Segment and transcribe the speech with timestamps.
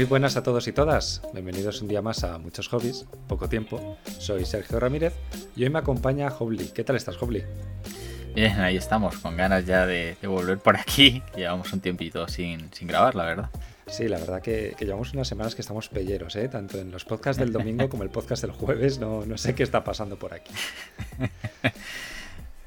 [0.00, 1.20] Muy buenas a todos y todas.
[1.34, 3.98] Bienvenidos un día más a Muchos Hobbies, poco tiempo.
[4.18, 5.12] Soy Sergio Ramírez
[5.54, 6.68] y hoy me acompaña Hobly.
[6.68, 7.44] ¿Qué tal estás, Hobly?
[8.34, 11.22] Bien, ahí estamos, con ganas ya de, volver por aquí.
[11.36, 13.50] Llevamos un tiempito sin, sin grabar, la verdad.
[13.88, 16.48] Sí, la verdad que, llevamos unas semanas que estamos pelleros, ¿eh?
[16.48, 19.00] tanto en los podcasts del domingo como el podcast del jueves.
[19.00, 20.54] No, no sé qué está pasando por aquí.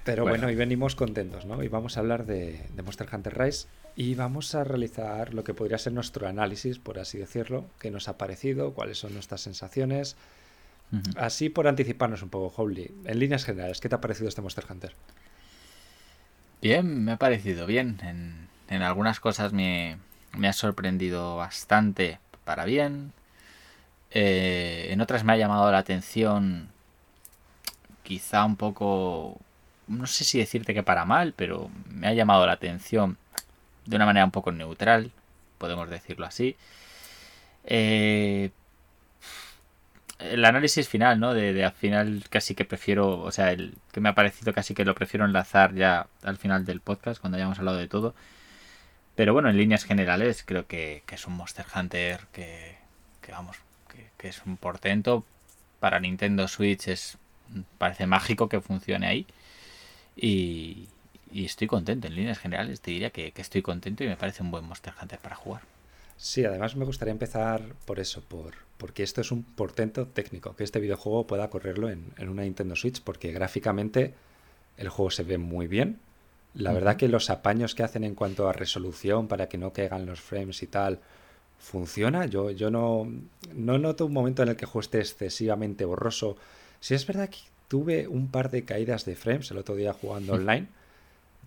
[0.04, 1.64] Pero bueno, hoy venimos contentos, ¿no?
[1.64, 5.78] Y vamos a hablar de, Monster Hunter Rise y vamos a realizar lo que podría
[5.78, 10.16] ser nuestro análisis, por así decirlo, qué nos ha parecido, cuáles son nuestras sensaciones.
[11.16, 12.92] Así por anticiparnos un poco, Howley.
[13.06, 14.94] En líneas generales, ¿qué te ha parecido este Monster Hunter?
[16.62, 18.00] Bien, me ha parecido bien.
[18.70, 19.98] En, algunas cosas me,
[20.44, 23.12] ha sorprendido bastante para bien.
[24.12, 26.70] Eh, en otras me ha llamado la atención
[28.04, 29.40] quizá un poco
[29.88, 33.18] no sé si decirte que para mal, pero me ha llamado la atención
[33.86, 35.12] de una manera un poco neutral,
[35.58, 36.56] podemos decirlo así.
[37.66, 38.52] Eh,
[40.20, 41.34] el análisis final, ¿no?
[41.34, 44.86] De, al final casi que prefiero, o sea, el que me ha parecido casi que
[44.86, 48.16] lo prefiero enlazar ya al final del podcast, cuando hayamos hablado de todo.
[49.16, 52.78] Pero bueno, en líneas generales creo que, es un Monster Hunter que,
[53.22, 53.58] que vamos,
[53.90, 55.26] que, que, es un portento.
[55.80, 57.18] Para Nintendo Switch es
[57.78, 59.28] parece mágico que funcione ahí.
[60.16, 60.88] Y,
[61.46, 64.66] estoy contento, en líneas generales te diría que, estoy contento y me parece un buen
[64.66, 65.62] Monster Hunter para jugar.
[66.18, 70.64] Sí, además me gustaría empezar por eso, por, porque esto es un portento técnico, que
[70.64, 74.14] este videojuego pueda correrlo en, una Nintendo Switch, porque gráficamente
[74.78, 76.00] el juego se ve muy bien.
[76.54, 80.06] La verdad que los apaños que hacen en cuanto a resolución para que no caigan
[80.06, 81.00] los frames y tal,
[81.58, 82.28] funciona.
[82.28, 83.12] Yo, yo no,
[83.56, 86.38] no noto un momento en el que el juego esté excesivamente borroso.
[86.80, 90.34] Si es verdad que tuve un par de caídas de frames el otro día jugando
[90.36, 90.68] online,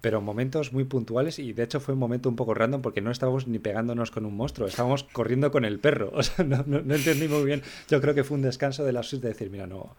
[0.01, 3.11] pero momentos muy puntuales y de hecho fue un momento un poco random porque no
[3.11, 6.13] estábamos ni pegándonos con un monstruo, estábamos corriendo con el perro.
[6.17, 7.63] O sea, no, entendí muy bien.
[7.89, 9.95] Yo creo que fue un descanso de la suite de decir, mira, no,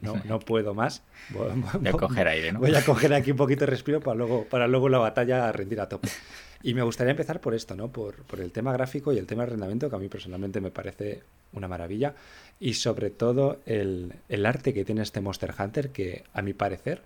[0.00, 1.02] no, puedo más.
[1.30, 2.60] Voy, a coger aire, ¿no?
[2.60, 5.80] Voy a coger aquí un poquito de respiro para luego, para luego la batalla rendir
[5.80, 6.08] a tope.
[6.62, 7.88] Y me gustaría empezar por esto, ¿no?
[7.88, 10.70] Por, por el tema gráfico y el tema de arrendamiento, que a mí personalmente me
[10.70, 12.14] parece una maravilla.
[12.58, 14.12] Y sobre todo el,
[14.44, 17.02] arte que tiene este Monster Hunter, que a mi parecer,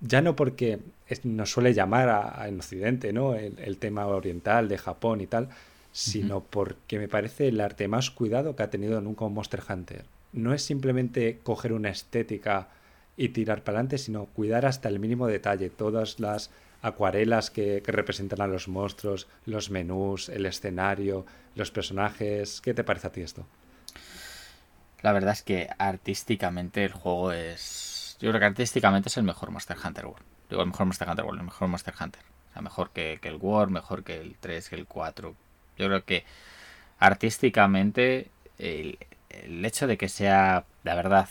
[0.00, 0.80] ya no porque
[1.24, 3.34] nos suele llamar en Occidente, ¿no?
[3.34, 5.48] El, tema oriental de Japón y tal,
[5.92, 10.04] sino porque me parece el arte más cuidado que ha tenido nunca un Monster Hunter.
[10.32, 12.68] No es simplemente coger una estética
[13.16, 16.50] y tirar para adelante, sino cuidar hasta el mínimo detalle, todas las
[16.82, 22.60] acuarelas que, que, representan a los monstruos, los menús, el escenario, los personajes.
[22.62, 23.44] ¿Qué te parece a ti esto?
[25.02, 27.89] La verdad es que artísticamente el juego es.
[28.20, 30.24] Yo creo que artísticamente es el mejor Monster Hunter World.
[30.48, 32.22] Digo, el mejor Monster Hunter World, el mejor Monster Hunter.
[32.50, 35.34] O sea, mejor que, el World, mejor que el 3, que el 4.
[35.78, 36.24] Yo creo que
[36.98, 38.98] artísticamente el,
[39.64, 41.28] hecho de que sea, la verdad,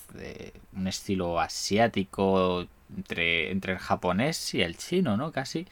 [0.73, 5.31] un estilo asiático entre, entre el japonés y el chino, ¿no?
[5.31, 5.67] Casi.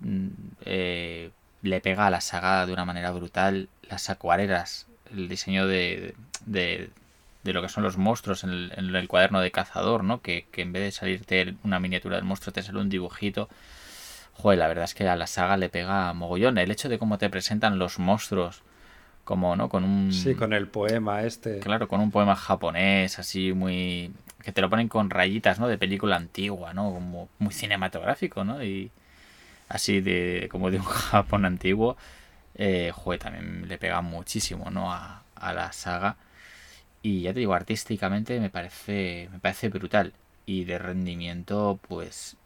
[0.00, 0.28] Mm,
[0.64, 1.30] eh,
[1.62, 3.68] le pega a la saga de una manera brutal.
[3.88, 6.14] Las acuarelas el diseño de,
[6.46, 6.90] de,
[7.44, 10.20] lo que son los monstruos en el, cuaderno de cazador, ¿no?
[10.20, 13.48] Que, en vez de salirte una miniatura del monstruo te sale un dibujito.
[14.34, 16.58] Joder, la verdad es que a la saga le pega mogollón.
[16.58, 18.62] El hecho de cómo te presentan los monstruos,
[19.24, 19.68] como, ¿no?
[19.68, 20.12] Con un...
[20.12, 21.58] Sí, con el poema este.
[21.58, 24.12] Claro, con un poema japonés, así muy...
[24.42, 25.68] Que te lo ponen con rayitas, ¿no?
[25.68, 26.92] De película antigua, ¿no?
[26.92, 28.62] Como muy cinematográfico, ¿no?
[28.64, 28.90] Y
[29.68, 30.48] así de...
[30.50, 31.96] como de un Japón antiguo
[32.54, 34.92] eh, también le pega muchísimo, ¿no?
[34.92, 35.22] A,
[35.52, 36.16] la saga.
[37.02, 40.12] Y ya te digo, artísticamente me parece, me parece brutal.
[40.46, 42.36] Y de rendimiento, pues,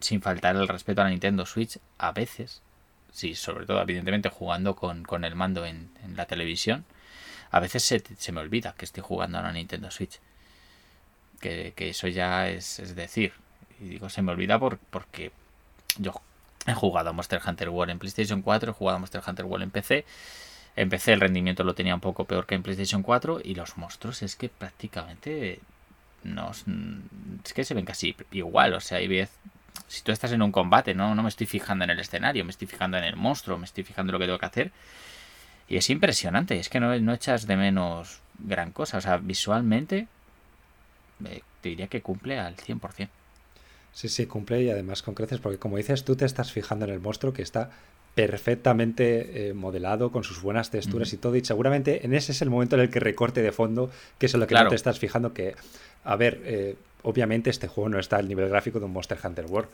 [0.00, 2.62] sin faltar el respeto a la Nintendo Switch, a veces,
[3.12, 6.84] sí, sobre todo, evidentemente, jugando con, el mando en, la televisión,
[7.50, 10.20] a veces se, me olvida que estoy jugando a la Nintendo Switch.
[11.40, 13.32] Que, eso ya es, es decir.
[13.80, 15.30] Y digo, se me olvida por, porque
[15.98, 16.12] yo
[16.68, 19.64] He jugado a Monster Hunter World en PlayStation 4, he jugado a Monster Hunter World
[19.64, 20.04] en PC.
[20.78, 23.76] En PC el rendimiento lo tenía un poco peor que en PlayStation 4 y los
[23.76, 25.58] monstruos es que prácticamente
[26.22, 29.28] no es que se ven casi igual, o sea, hay vez
[29.88, 32.52] si tú estás en un combate, no no me estoy fijando en el escenario, me
[32.52, 34.70] estoy fijando en el monstruo, me estoy fijando en lo que tengo que hacer.
[35.68, 40.06] Y es impresionante, es que no, no echas de menos gran cosa, o sea, visualmente
[41.24, 43.08] eh, te diría que cumple al 100%.
[43.92, 46.92] Sí, sí, cumple y además con creces, porque como dices, tú te estás fijando en
[46.92, 47.72] el monstruo que está
[48.26, 52.50] perfectamente eh, modelado, con sus buenas texturas y todo, y seguramente en ese es el
[52.50, 54.98] momento en el que recorte de fondo, que es en lo que no te estás
[54.98, 55.54] fijando, que,
[56.02, 56.74] a ver, eh,
[57.04, 59.68] obviamente este juego no está al nivel gráfico de un Monster Hunter World,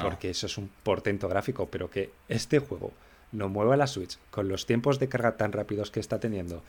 [0.00, 2.92] porque eso es un portento gráfico, pero que este juego
[3.32, 6.62] no mueva la Switch, con los tiempos de carga tan rápidos que está teniendo,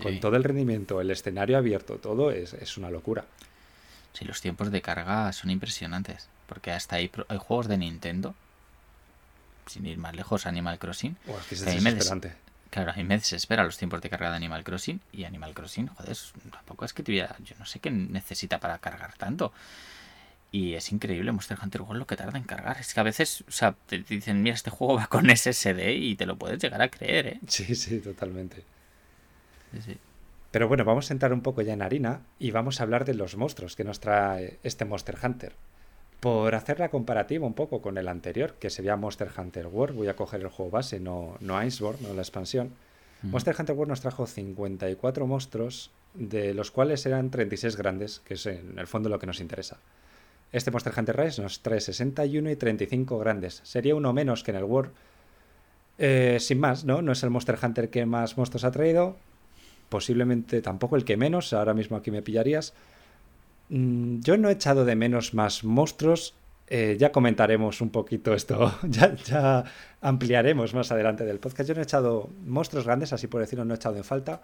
[0.00, 3.24] con todo el rendimiento, el escenario abierto, todo es, es, una locura.
[4.12, 8.36] Sí, los tiempos de carga son impresionantes, porque hasta hay, hay juegos de Nintendo,
[9.68, 11.16] sin ir más lejos, Animal Crossing.
[11.28, 11.56] Oh, es que
[12.70, 15.86] Claro, a mí me desespera los tiempos de carga de Animal Crossing y Animal Crossing,
[15.88, 16.16] joder,
[16.50, 19.52] tampoco es que tuviera, yo no sé qué necesita para cargar tanto.
[20.50, 22.78] Y es increíble Monster Hunter World lo que tarda en cargar.
[22.78, 26.16] Es que a veces, o sea, te dicen, mira, este juego va con SSD y
[26.16, 27.40] te lo puedes llegar a creer, ¿eh?
[27.46, 28.64] Sí, sí, totalmente.
[30.50, 33.14] Pero bueno, vamos a entrar un poco ya en harina y vamos a hablar de
[33.14, 35.54] los monstruos que nos trae este Monster Hunter.
[36.20, 40.08] Por hacer la comparativa un poco con el anterior, que sería Monster Hunter World, voy
[40.08, 42.72] a coger el juego base, no, no Iceborne, no la expansión.
[43.22, 48.46] Monster Hunter World nos trajo 54 monstruos, de los cuales eran 36 grandes, que es
[48.46, 49.78] en el fondo lo que nos interesa.
[50.50, 53.60] Este Monster Hunter Rise nos trae 61 y 35 grandes.
[53.64, 54.92] Sería uno menos que en el World.
[55.98, 57.02] Eh, sin más, ¿no?
[57.02, 59.16] No es el Monster Hunter que más monstruos ha traído.
[59.88, 61.52] Posiblemente tampoco el que menos.
[61.52, 62.72] Ahora mismo aquí me pillarías.
[63.68, 66.34] Mm, yo no he echado de menos más monstruos.
[66.68, 68.74] Eh, ya comentaremos un poquito esto.
[68.88, 69.64] ya,
[70.00, 71.68] ampliaremos más adelante del podcast.
[71.68, 74.42] Yo no he echado monstruos grandes, así por decirlo, no he echado en falta.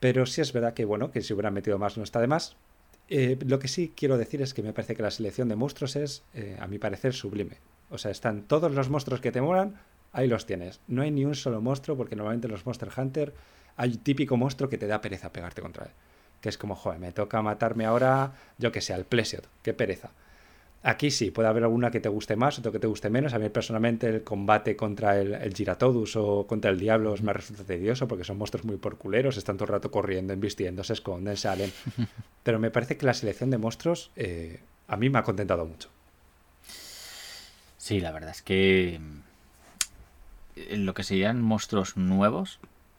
[0.00, 2.56] Pero sí es verdad que, bueno, que si hubieran metido más no está de más.
[3.08, 5.96] Eh, lo que sí quiero decir es que me parece que la selección de monstruos
[5.96, 7.58] es, eh, a mi parecer, sublime.
[7.90, 9.74] O sea, están todos los monstruos que te molan,
[10.12, 10.80] ahí los tienes.
[10.88, 13.34] No hay ni un solo monstruo, porque normalmente en los Monster Hunter
[13.76, 15.90] hay un típico monstruo que te da pereza pegarte contra él.
[16.42, 20.10] Que es como, joder, me toca matarme ahora, yo que sé, al Plesiot, qué pereza.
[20.84, 23.32] Aquí sí, puede haber alguna que te guste más, otro que te guste menos.
[23.34, 27.62] A mí personalmente el combate contra el, el Giratodus o contra el Diablo me resulta
[27.62, 31.72] tedioso porque son monstruos muy porculeros, están todo el rato corriendo, embistiendo, se esconden, salen.
[32.42, 34.58] Pero me parece que la selección de monstruos eh,
[34.88, 35.88] a mí me ha contentado mucho.
[37.78, 39.00] Sí, la verdad es que
[40.56, 42.58] eh, lo que serían monstruos nuevos,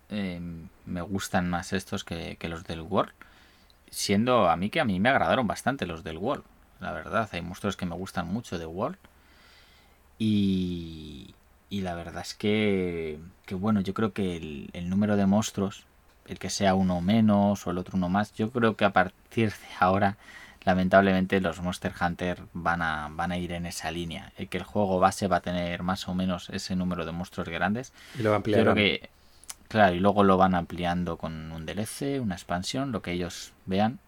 [0.10, 0.40] eh,
[0.86, 3.14] me gustan más estos que, que los del World.
[3.94, 6.44] Siendo a mí que a mí me agradaron bastante los del World
[6.84, 7.28] la verdad.
[7.32, 8.98] Hay monstruos que me gustan mucho de World.
[10.20, 11.34] Y,
[11.70, 13.18] y la verdad es que,
[13.48, 14.36] que bueno, yo creo que
[14.74, 15.86] el, número de monstruos,
[16.28, 19.50] el que sea uno menos o el otro uno más, yo creo que a partir
[19.50, 20.18] de ahora,
[20.66, 24.32] lamentablemente, los Monster Hunter van a, van a ir en esa línea.
[24.38, 27.50] El que el juego base va a tener más o menos ese número de monstruos
[27.50, 27.92] grandes.
[28.20, 28.76] Y lo ampliarán.
[28.76, 29.10] que,
[29.74, 34.00] claro, y luego lo van ampliando con un DLC, una expansión, lo que ellos vean.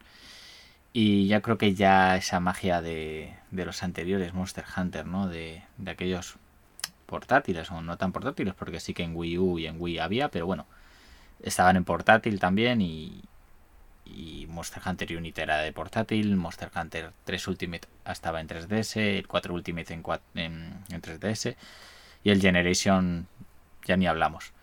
[0.94, 5.28] Y ya creo que ya esa magia de, los anteriores Monster Hunter, ¿no?
[5.28, 6.36] De, aquellos
[7.08, 10.30] portátiles, o no tan portátiles, porque sí que en Wii U y en Wii había,
[10.30, 10.68] pero bueno,
[11.42, 13.24] estaban en portátil también y,
[14.06, 19.28] y Monster Hunter Unity era de portátil, Monster Hunter 3 Ultimate estaba en 3DS, el
[19.28, 20.04] 4 Ultimate en,
[20.36, 21.56] en, en 3DS
[22.24, 23.28] y el Generation
[23.86, 24.55] ya ni hablamos.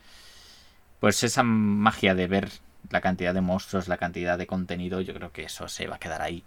[1.02, 2.48] Pues esa magia de ver
[2.90, 5.98] la cantidad de monstruos, la cantidad de contenido, yo creo que eso se va a
[5.98, 6.44] quedar ahí.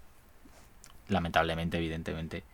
[1.10, 2.46] Lamentablemente, evidentemente.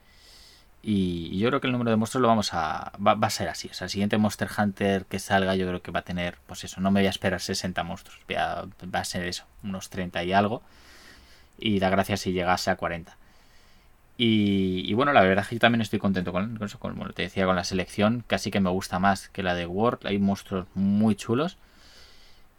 [0.82, 2.92] Y yo creo que el número de monstruos lo vamos a.
[2.98, 3.68] Va, a ser así.
[3.68, 6.40] O sea, el siguiente Monster Hunter que salga, yo creo que va a tener.
[6.48, 8.20] Pues eso, no me voy a esperar 60 monstruos.
[8.32, 10.64] Va a, ser eso, unos 30 y algo.
[11.60, 13.16] Y da gracias si llegase a 40.
[14.18, 16.80] Y, bueno, la verdad es que yo también estoy contento con, con eso.
[16.80, 18.24] Como te decía, con la selección.
[18.26, 20.08] Casi que me gusta más que la de World.
[20.08, 21.60] Hay monstruos muy chulos.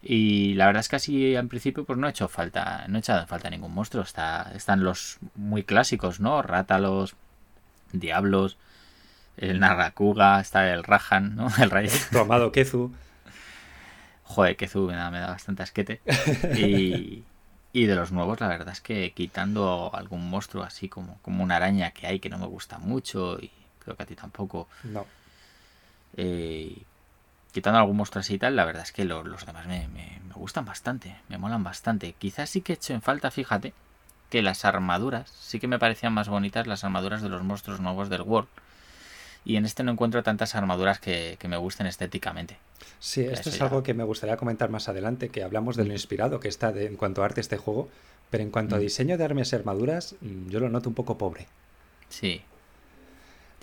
[0.03, 3.01] Y la verdad es que así en principio pues no he hecho falta, no he
[3.01, 4.03] echado falta ningún monstruo.
[4.03, 6.43] Está, están los muy clásicos, ¿no?
[6.43, 7.15] Rátalos,
[7.93, 8.57] Diablos,
[9.37, 11.49] el Narracuga, está el Rahan, ¿no?
[11.59, 11.89] El Rey.
[12.11, 12.93] Tu amado Kezu.
[14.25, 16.01] Joder, Kezu me da, me da bastante asquete.
[16.57, 17.23] Y,
[17.73, 21.57] y de los nuevos, la verdad es que quitando algún monstruo así como, como una
[21.57, 24.69] araña que hay que no me gusta mucho y creo que a ti tampoco.
[24.85, 25.07] No.
[26.17, 26.77] Eh,
[27.53, 29.87] quitando algún monstruo así y tal, la verdad es que los demás me,
[30.35, 32.15] gustan bastante, me molan bastante.
[32.19, 33.75] Quizás sí que he hecho en falta, fíjate,
[34.31, 38.09] que las armaduras, sí que me parecían más bonitas las armaduras de los monstruos nuevos
[38.09, 38.49] del World.
[39.45, 42.57] Y en este no encuentro tantas armaduras que, me gusten estéticamente.
[42.99, 46.41] Sí, esto es algo que me gustaría comentar más adelante, que hablamos de lo inspirado
[46.41, 47.89] que está en cuanto a arte este juego,
[48.31, 48.83] pero en cuanto a mm.
[48.83, 51.49] diseño de armas y armaduras, mm, yo lo noto un poco pobre.
[52.09, 52.43] Sí,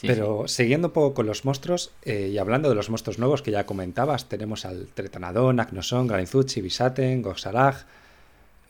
[0.02, 3.52] pero siguiendo un poco con los monstruos eh, y hablando de los monstruos nuevos que
[3.52, 7.86] ya comentabas, tenemos al Tretanadón, Agnoson, Granizuchi, Bisaten, Goxarag.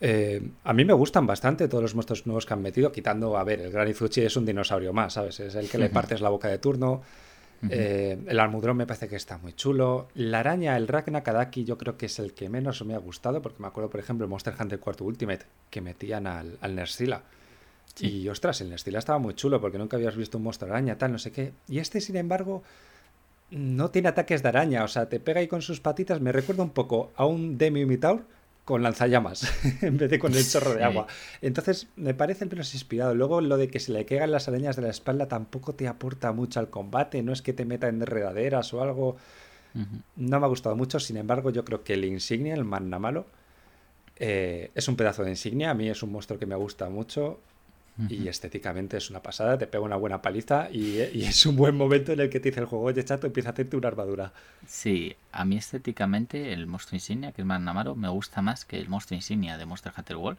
[0.00, 3.44] Eh, a mí me gustan bastante todos los monstruos nuevos que han metido, quitando, a
[3.44, 5.38] ver, el Granizuchi es un dinosaurio más, ¿sabes?
[5.40, 7.02] Es el que le partes la boca de turno.
[7.68, 10.08] Eh, el almudrón me parece que está muy chulo.
[10.14, 13.60] La araña, el Ragnakadaki, yo creo que es el que menos me ha gustado, porque
[13.60, 17.22] me acuerdo, por ejemplo, el Monster Hunter 4 Ultimate, que metían al, al Nersila.
[17.98, 21.12] Y ostras, el estilo estaba muy chulo porque nunca habías visto un monstruo araña, tal,
[21.12, 21.52] no sé qué.
[21.68, 22.62] Y este, sin embargo,
[23.50, 26.62] no tiene ataques de araña, o sea, te pega ahí con sus patitas, me recuerda
[26.62, 28.24] un poco a un Demi Mitaur
[28.64, 31.06] con lanzallamas en vez de con el chorro de agua.
[31.42, 33.14] Entonces, me parece el menos inspirado.
[33.14, 36.32] Luego, lo de que se le caigan las arañas de la espalda tampoco te aporta
[36.32, 39.16] mucho al combate, no es que te meta en enredaderas o algo.
[40.16, 43.26] No me ha gustado mucho, sin embargo, yo creo que el insignia, el Manna Malo,
[44.16, 45.70] eh, es un pedazo de insignia.
[45.70, 47.40] A mí es un monstruo que me gusta mucho
[48.08, 52.12] y estéticamente es una pasada, te pega una buena paliza y, es un buen momento
[52.12, 54.32] en el que te dice el juego, oye chato, empieza a hacerte una armadura.
[54.66, 58.88] Sí, a mí estéticamente el monstruo insignia, que es Magnamaro, me gusta más que el
[58.88, 60.38] monstruo insignia de Monster Hunter World.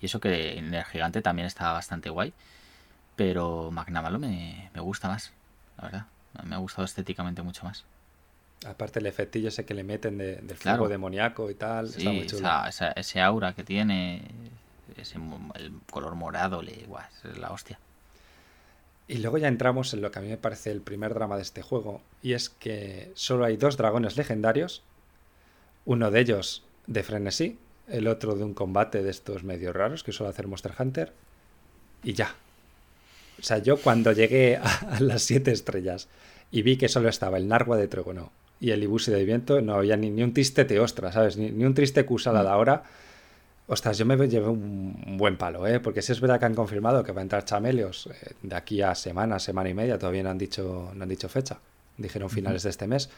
[0.00, 2.32] Y eso que en el gigante también estaba bastante guay.
[3.16, 5.32] Pero Magnamaro me, me gusta más,
[5.78, 6.06] la verdad.
[6.44, 7.84] Me ha gustado estéticamente mucho más.
[8.64, 12.26] Aparte el efectillo ese que le meten de, del fuego demoníaco y tal, está muy
[12.26, 12.48] chulo.
[12.96, 14.22] ese aura que tiene,
[14.96, 15.18] ese,
[15.54, 16.86] el color morado, le,
[17.24, 17.78] es la hostia.
[19.08, 21.42] Y luego ya entramos en lo que a mí me parece el primer drama de
[21.42, 24.82] este juego, y es que solo hay dos dragones legendarios,
[25.84, 30.10] uno de ellos de frenesí, el otro de un combate de estos medios raros que
[30.10, 31.12] suele hacer Monster Hunter,
[32.02, 32.34] y ya.
[33.38, 36.08] O sea, yo cuando llegué a, las siete estrellas
[36.50, 39.74] y vi que solo estaba el Nargua de Trogono y el Ibusi de Viento, no
[39.74, 41.36] había ni, un triste Teostra, ¿sabes?
[41.36, 42.84] Ni, un triste Kusala de ahora
[43.68, 45.80] Ostras, yo me llevé un buen palo, ¿eh?
[45.80, 48.80] porque si es verdad que han confirmado que va a entrar Chamelios eh, de aquí
[48.80, 51.58] a semana, semana y media, todavía no han dicho, no han dicho fecha,
[51.96, 53.10] dijeron finales de este mes,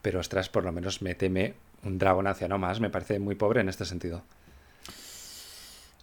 [0.00, 3.68] pero ostras, por lo menos méteme un dragón anciano más, me parece muy pobre en
[3.68, 4.22] este sentido.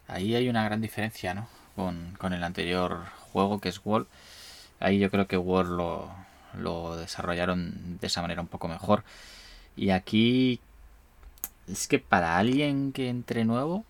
[0.08, 1.48] Ahí hay una gran diferencia, ¿no?
[1.76, 4.08] Con, con el anterior juego que es World.
[4.80, 6.12] Ahí yo creo que World lo,
[6.54, 9.04] lo desarrollaron de esa manera un poco mejor.
[9.76, 10.60] Y aquí
[11.72, 13.86] es que para alguien que entre nuevo,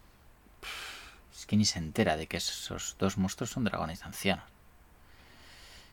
[1.33, 4.45] es que ni se entera de que esos dos monstruos son dragones ancianos.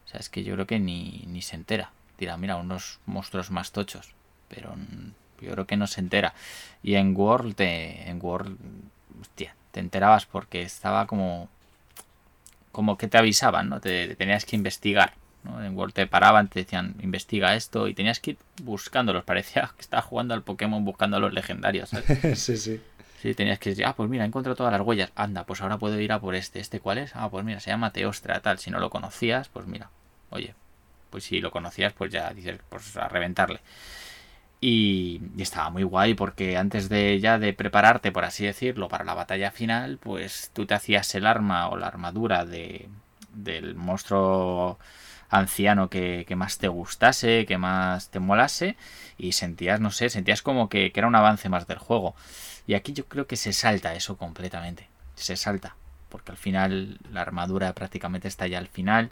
[0.05, 1.91] O sea, es que yo creo que ni, ni se entera.
[2.19, 4.13] Dirá, mira, unos monstruos más tochos.
[4.49, 4.75] Pero
[5.41, 6.35] yo creo que no se entera.
[6.83, 8.59] Y en World, te, en World,
[9.21, 11.49] hostia, te enterabas porque estaba como,
[12.73, 13.81] como que te avisaban, ¿no?
[13.81, 15.15] te tenías que investigar.
[15.63, 19.25] En World te paraban, te decían, investiga esto y tenías que ir buscándolos.
[19.25, 21.91] Parecía que estabas jugando al Pokémon buscando a los legendarios.
[22.35, 22.81] sí, sí.
[23.21, 25.11] Sí, tenías que decir, ah, pues mira, encuentro todas las huellas.
[25.17, 26.61] Anda, pues ahora puedo ir a por este.
[26.61, 27.17] ¿Este cuál es?
[27.17, 28.59] Ah, pues mira, se llama Teostra, tal.
[28.59, 29.91] Si no lo conocías, pues mira,
[30.31, 30.55] oye,
[31.11, 33.61] pues si lo conocías, pues ya dices, pues a reventarle.
[34.61, 39.05] Y, y, estaba muy guay porque antes de ya de prepararte, por así decirlo, para
[39.05, 42.89] la batalla final, pues tú te hacías el arma o la armadura de,
[43.37, 44.79] del monstruo
[45.29, 48.77] anciano que, más te gustase, que más te molase
[49.19, 52.15] y sentías, no sé, sentías como que, era un avance más del juego.
[52.67, 55.77] Y aquí yo creo que se salta eso completamente, se salta,
[56.09, 59.11] porque al final la armadura prácticamente está ya al final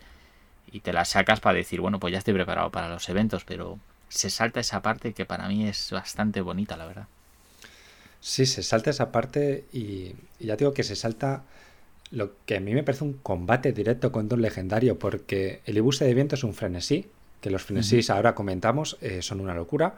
[0.71, 3.79] y te la sacas para decir, bueno, pues ya estoy preparado para los eventos, pero
[4.09, 7.07] se salta esa parte que para mí es bastante bonita, la verdad.
[8.21, 11.45] Sí, se salta esa parte y, y ya digo que se salta
[12.15, 16.05] lo que a mí me parece un combate directo contra un legendario, porque el Ibuse
[16.05, 17.07] de Viento es un frenesí,
[17.41, 19.97] que los frenesís ahora comentamos eh, son una locura.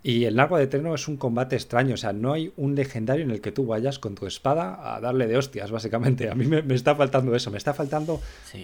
[0.00, 3.24] Y el Nargo de Eterno es un combate extraño, o sea, no hay un legendario
[3.24, 6.30] en el que tú vayas con tu espada a darle de hostias, básicamente.
[6.30, 8.20] A mí me, está faltando eso, me está faltando,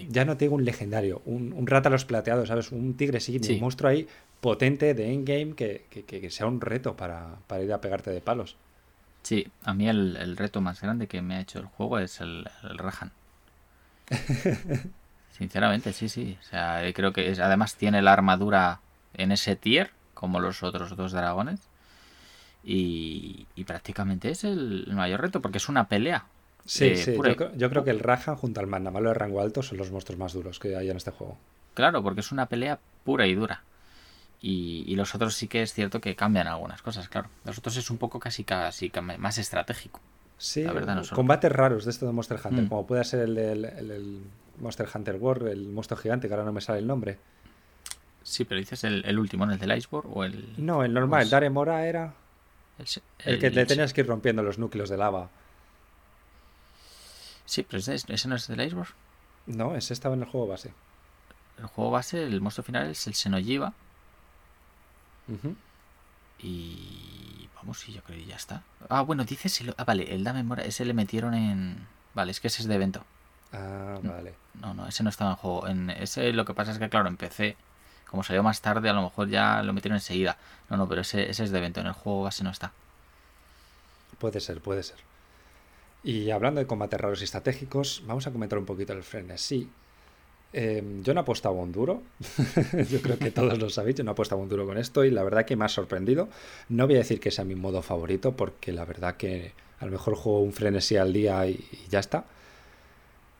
[0.09, 2.71] ya no tengo un legendario, un, un rata a los plateados, ¿sabes?
[2.71, 4.07] Un tigre sí, un monstruo ahí
[4.39, 8.55] potente de endgame que, que, sea un reto para, para ir a pegarte de palos.
[9.25, 12.47] Sí, a mí el, reto más grande que me ha hecho el juego es el,
[12.61, 13.11] Rahan.
[15.31, 16.37] Sinceramente, sí, sí.
[16.39, 18.81] O sea, creo que es, además tiene la armadura
[19.15, 21.59] en ese tier, como los otros dos dragones.
[22.63, 26.25] Y, prácticamente es el, mayor reto, porque es una pelea.
[26.63, 27.17] Sí, sí.
[27.55, 30.33] Yo, creo que el Rahan junto al Mandamalo de rango alto son los monstruos más
[30.33, 31.35] duros que hay en este juego.
[31.73, 33.63] Claro, porque es una pelea pura y dura.
[34.41, 37.29] Y, los otros sí que es cierto que cambian algunas cosas, claro.
[37.45, 39.99] Los otros es un poco casi, casi más estratégico.
[40.37, 42.67] Sí, la verdad, combates raros de esto de Monster Hunter, mm.
[42.67, 44.23] como puede ser el, el,
[44.59, 47.17] Monster Hunter World, el monstruo gigante, que ahora no me sale el nombre.
[48.21, 49.53] Sí, pero dices el, último, ¿no?
[49.53, 50.53] ¿El del Iceborne o el...?
[50.57, 52.13] No, el normal, el Dare Mora era...
[53.23, 55.29] El, que le tenías que ir rompiendo los núcleos de lava.
[57.45, 58.93] Sí, pero ese, ese no es el Iceborne.
[59.45, 60.73] No, ese estaba en el juego base.
[61.57, 63.13] El juego base, el monstruo final es el
[66.39, 68.63] Y vamos, sí, yo creo que ya está.
[68.89, 69.63] Ah, bueno, dices.
[69.77, 71.87] Ah, vale, el Dame Mora, ese le metieron en.
[72.13, 73.03] Vale, es que ese es de evento.
[73.51, 74.35] Ah, vale.
[74.61, 75.67] No, no, ese no estaba en juego.
[75.67, 77.57] En ese lo que pasa es que, claro, empecé.
[78.09, 80.37] Como salió más tarde, a lo mejor ya lo metieron enseguida.
[80.69, 81.81] No, no, pero ese, ese es de evento.
[81.81, 82.71] En el juego base no está.
[84.19, 84.97] Puede ser, puede ser.
[86.03, 89.69] Y hablando de combates raros y estratégicos, vamos a comentar un poquito el frenesí.
[90.57, 92.01] Em, yo no apostaba un duro.
[92.89, 93.97] yo creo que todos lo sabéis.
[93.97, 96.29] Yo no apostaba un duro con esto y la verdad que me ha sorprendido.
[96.69, 99.91] No voy a decir que sea mi modo favorito porque la verdad que a lo
[99.91, 101.59] mejor juego un frenesí al día y,
[101.89, 102.23] ya está.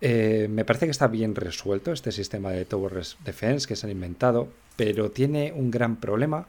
[0.02, 3.92] Eh, me parece que está bien resuelto este sistema de Tower Defense que se han
[3.92, 6.48] inventado, pero tiene un gran problema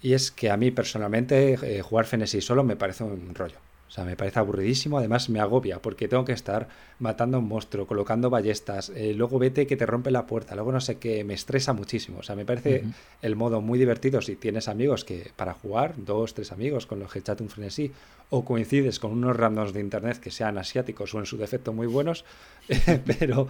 [0.00, 3.58] y es que a mí personalmente eh, jugar frenesí solo me parece un rollo.
[3.90, 6.68] O sea, me parece aburridísimo, además me agobia, porque tengo que estar
[7.00, 10.70] matando a un monstruo, colocando ballestas, eh, luego vete que te rompe la puerta, luego
[10.70, 12.20] no sé qué, me estresa muchísimo.
[12.20, 12.84] O sea, me parece
[13.20, 17.12] el modo muy divertido si tienes amigos que para jugar, dos, tres amigos con los
[17.12, 17.90] que chat un frenesí,
[18.30, 21.88] o coincides con unos randoms de internet que sean asiáticos o en su defecto muy
[21.88, 22.24] buenos,
[23.18, 23.48] pero,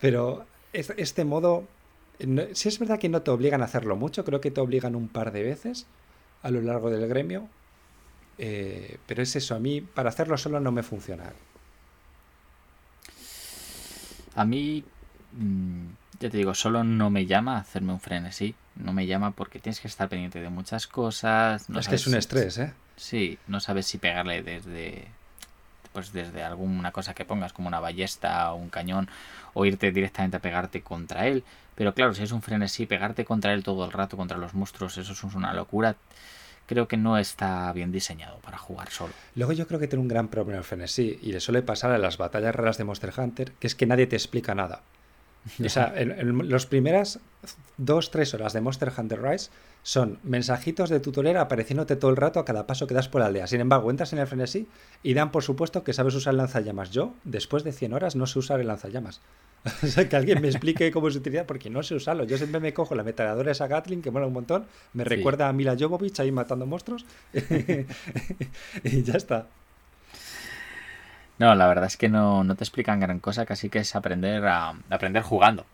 [0.00, 1.64] pero este modo,
[2.52, 5.08] si es verdad que no te obligan a hacerlo mucho, creo que te obligan un
[5.08, 5.88] par de veces
[6.42, 7.48] a lo largo del gremio,
[8.42, 11.24] eh, pero es eso, a mí para hacerlo solo no me funciona.
[14.34, 14.82] A mí,
[15.32, 15.86] mm,
[16.20, 18.54] ya te digo, solo no me llama hacerme un frenesí.
[18.76, 21.68] No me llama porque tienes que estar pendiente de muchas cosas.
[21.68, 22.72] es que es un estrés, ¿eh?
[22.96, 25.08] Sí, no sabes si pegarle desde
[25.92, 29.10] pues desde alguna cosa que pongas como una ballesta o un cañón
[29.52, 31.44] o irte directamente a pegarte contra él.
[31.74, 34.96] Pero claro, si es un frenesí, pegarte contra él todo el rato, contra los monstruos,
[34.96, 35.96] eso es una locura
[36.70, 39.12] creo que no está bien diseñado para jugar solo.
[39.34, 41.98] Luego yo creo que tiene un gran problema el frenesí y le suele pasar a
[41.98, 44.82] las batallas raras de Monster Hunter, que es que nadie te explica nada.
[45.64, 47.20] O sea, en, las primeras
[47.78, 49.50] dos, tres horas de Monster Hunter Rise
[49.82, 53.28] son mensajitos de tutorial apareciéndote todo el rato a cada paso que das por la
[53.28, 53.46] aldea.
[53.46, 54.68] Sin embargo, entras en el frenesí
[55.02, 56.90] y dan por supuesto que sabes usar el lanzallamas.
[56.90, 59.20] Yo, después de 100 horas, no sé usar el lanzallamas.
[59.82, 62.24] o sea, que alguien me explique cómo se utiliza, porque no sé usarlo.
[62.24, 65.52] Yo siempre me cojo la metralladora esa Gatling, que mola un montón, me recuerda a
[65.52, 67.04] Mila Jovovich ahí matando monstruos,
[68.84, 69.48] y ya está.
[71.40, 74.46] No, la verdad es que no, no te explican gran cosa, casi que es aprender
[74.46, 75.64] a aprender jugando.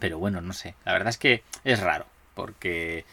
[0.00, 0.74] Pero bueno, no sé.
[0.84, 3.04] La verdad es que es raro, porque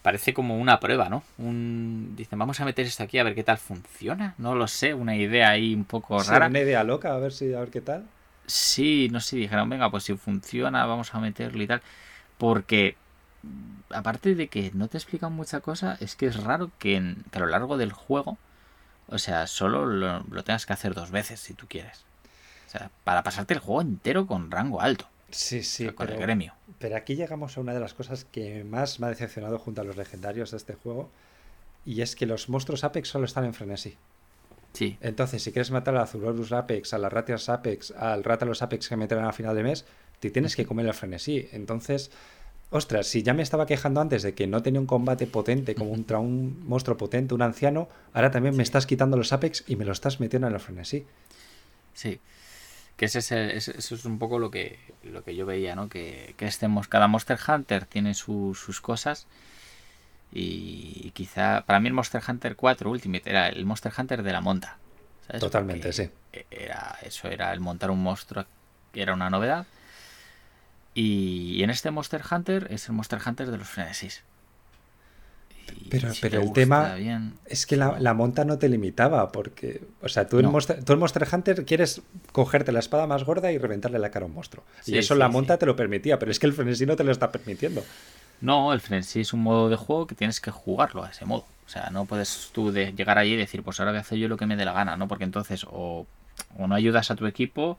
[0.00, 1.22] parece como una prueba, ¿no?
[1.36, 2.14] Un...
[2.16, 4.34] Dicen, vamos a meter esto aquí a ver qué tal funciona.
[4.38, 6.46] No lo sé, una idea ahí un poco rara.
[6.46, 8.06] una idea loca, a ver si a ver qué tal.
[8.46, 11.82] Sí, no sé, dijeron, venga, pues si funciona, vamos a meterlo y tal.
[12.38, 12.96] Porque,
[13.90, 17.46] aparte de que no te explican mucha cosa, es que es raro que, a lo
[17.46, 18.38] largo del juego,
[19.08, 22.04] o sea, solo lo, tengas que hacer dos veces si tú quieres.
[22.66, 25.08] O sea, para pasarte el juego entero con rango alto.
[25.30, 25.88] Sí, sí.
[25.90, 26.54] con el gremio.
[26.78, 29.84] Pero aquí llegamos a una de las cosas que más me ha decepcionado junto a
[29.84, 31.10] los legendarios de este juego.
[31.84, 33.96] Y es que los monstruos Apex solo están en frenesí.
[35.00, 38.96] Entonces, si quieres matar al Azulorus Apex, a las Ratias Apex, al Ratalos Apex que
[38.96, 39.84] meterán a final de mes,
[40.18, 41.48] te tienes que comer el frenesí.
[41.52, 42.10] Entonces,
[42.70, 45.90] ostras, si ya me estaba quejando antes de que no tenía un combate potente como
[45.90, 49.84] un, un monstruo potente, un anciano, ahora también me estás quitando los Apex y me
[49.84, 51.06] lo estás metiendo en el frenesí.
[51.94, 52.20] Sí.
[52.96, 55.88] Que ese es, eso es un poco lo que, lo que yo veía, ¿no?
[55.88, 59.26] Que, que este, cada Monster Hunter tiene sus cosas
[60.36, 64.40] y quizá para mí el Monster Hunter 4 Ultimate era el Monster Hunter de la
[64.40, 64.78] monta.
[65.38, 66.10] Totalmente, sí.
[66.50, 68.44] Era, eso era el montar un monstruo
[68.92, 69.66] que era una novedad.
[70.94, 74.22] Y en este Monster Hunter es el Monster Hunter de los frenesis.
[75.90, 76.96] pero, pero el tema
[77.46, 81.64] es que la, monta no te limitaba, porque, o sea, tú, en Monster, Monster, Hunter
[81.64, 84.64] quieres cogerte la espada más gorda y reventarle la cara a un monstruo.
[84.86, 87.10] y eso la monta te lo permitía, pero es que el frenesí no te lo
[87.10, 87.82] está permitiendo.
[88.40, 91.44] No, el frenesí es un modo de juego que tienes que jugarlo a ese modo.
[91.66, 94.18] O sea, no puedes tú de llegar allí y decir, pues ahora voy a hacer
[94.18, 95.08] yo lo que me dé la gana, ¿no?
[95.08, 96.06] Porque entonces o,
[96.58, 97.78] o no ayudas a tu equipo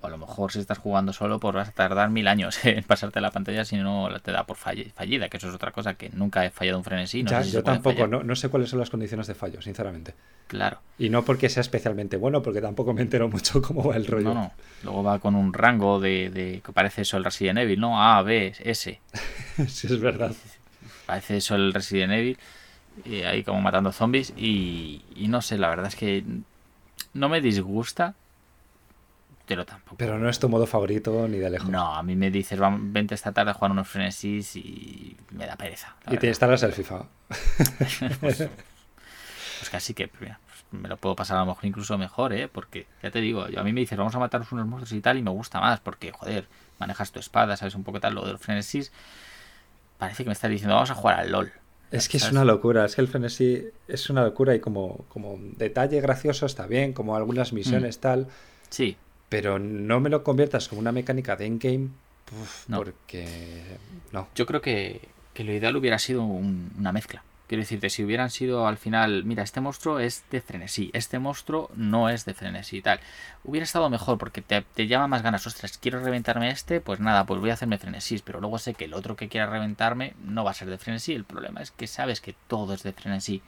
[0.00, 2.84] o a lo mejor si estás jugando solo, pues vas a tardar mil años en
[2.84, 6.10] pasarte la pantalla si no te da por fallida, que eso es otra cosa, que
[6.10, 7.22] nunca he fallado un frenesí.
[7.22, 10.14] No yo tampoco, no, sé cuáles son las condiciones de fallo, sinceramente.
[10.46, 10.80] Claro.
[10.98, 14.28] Y no porque sea especialmente bueno, porque tampoco me entero mucho cómo va el rollo.
[14.28, 14.52] No, no.
[14.82, 18.02] Luego va con un rango de, que parece eso el Resident Evil, ¿no?
[18.02, 19.00] A, B, S.
[19.66, 20.32] sí, es verdad.
[21.06, 22.38] Parece eso el Resident Evil,
[23.04, 26.22] y ahí como matando zombies, y, y no sé, la verdad es que
[27.14, 28.14] no me disgusta,
[29.48, 29.96] pero tampoco.
[29.96, 31.70] Pero no es tu modo favorito ni de lejos.
[31.70, 35.56] No, a mí me dices, vente esta tarde a jugar unos frenesis y me da
[35.56, 35.96] pereza.
[36.10, 37.04] Y te instalas el FIFA.
[38.20, 40.32] pues, pues, casi que pues,
[40.70, 42.46] me lo puedo pasar a lo mejor incluso mejor, ¿eh?
[42.46, 45.16] Porque, ya te digo, a mí me dices, vamos a matar unos monstruos y tal,
[45.16, 46.46] y me gusta más, porque, joder,
[46.78, 48.92] manejas tu espada, sabes un poco tal, lo de los frenesis.
[49.96, 51.52] Parece que me estás diciendo, vamos a jugar al LOL.
[51.90, 55.38] Es que es una locura, es que el frenesí es una locura y como, como
[55.56, 58.00] detalle gracioso está bien, como algunas misiones mm.
[58.00, 58.28] tal.
[58.68, 58.98] Sí.
[59.28, 61.88] Pero no me lo conviertas como una mecánica de endgame,
[62.70, 63.78] porque
[64.12, 64.28] no.
[64.34, 67.22] Yo creo que, lo ideal hubiera sido una mezcla.
[67.46, 71.70] Quiero decirte, si hubieran sido al final, mira, este monstruo es de frenesí, este monstruo
[71.74, 73.00] no es de frenesí y tal,
[73.42, 77.24] hubiera estado mejor porque te, te, llama más ganas, ostras, quiero reventarme este, pues nada,
[77.24, 80.44] pues voy a hacerme frenesí, pero luego sé que el otro que quiera reventarme no
[80.44, 83.40] va a ser de frenesí, el problema es que sabes que todo es de frenesí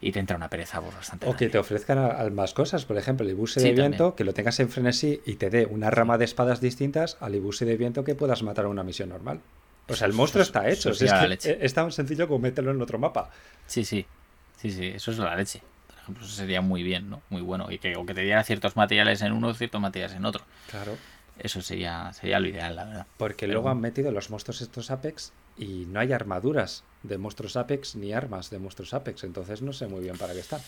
[0.00, 1.26] y te entra una pereza pues, bastante.
[1.26, 4.16] O que te ofrezcan más cosas, por ejemplo, el ibuse sí, de viento, también.
[4.16, 7.64] que lo tengas en frenesí y te dé una rama de espadas distintas al ibuse
[7.64, 9.40] de viento que puedas matar a una misión normal.
[9.88, 10.90] O sea, el monstruo está hecho.
[10.90, 13.30] es, que es tan sencillo como meterlo en otro mapa.
[13.66, 14.04] Sí, sí.
[14.56, 15.62] Sí, sí, eso es la leche.
[15.86, 17.22] Por ejemplo, eso sería muy bien, ¿no?
[17.30, 17.70] Muy bueno.
[17.70, 20.44] Y que, o que te diera ciertos materiales en uno, ciertos materiales en otro.
[20.70, 20.96] Claro.
[21.38, 23.06] Eso sería, sería lo ideal, la verdad.
[23.16, 23.54] Porque Pero...
[23.54, 28.12] luego han metido los monstruos estos Apex y no hay armaduras de monstruos Apex ni
[28.12, 29.24] armas de monstruos Apex.
[29.24, 30.60] Entonces no sé muy bien para qué están.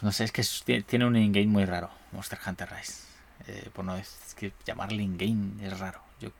[0.00, 3.04] No sé, es que tiene un in-game muy raro, Monster Hunter Rise.
[3.46, 6.00] Eh, por no es que llamarle in-game es raro.
[6.20, 6.30] Yo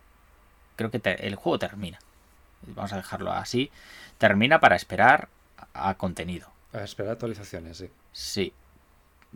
[0.77, 1.99] creo que te, el juego termina.
[2.63, 3.71] Vamos a dejarlo así.
[4.19, 5.29] Termina para esperar
[5.75, 6.49] a contenido.
[6.73, 7.91] A esperar actualizaciones, sí.
[8.13, 8.53] Sí.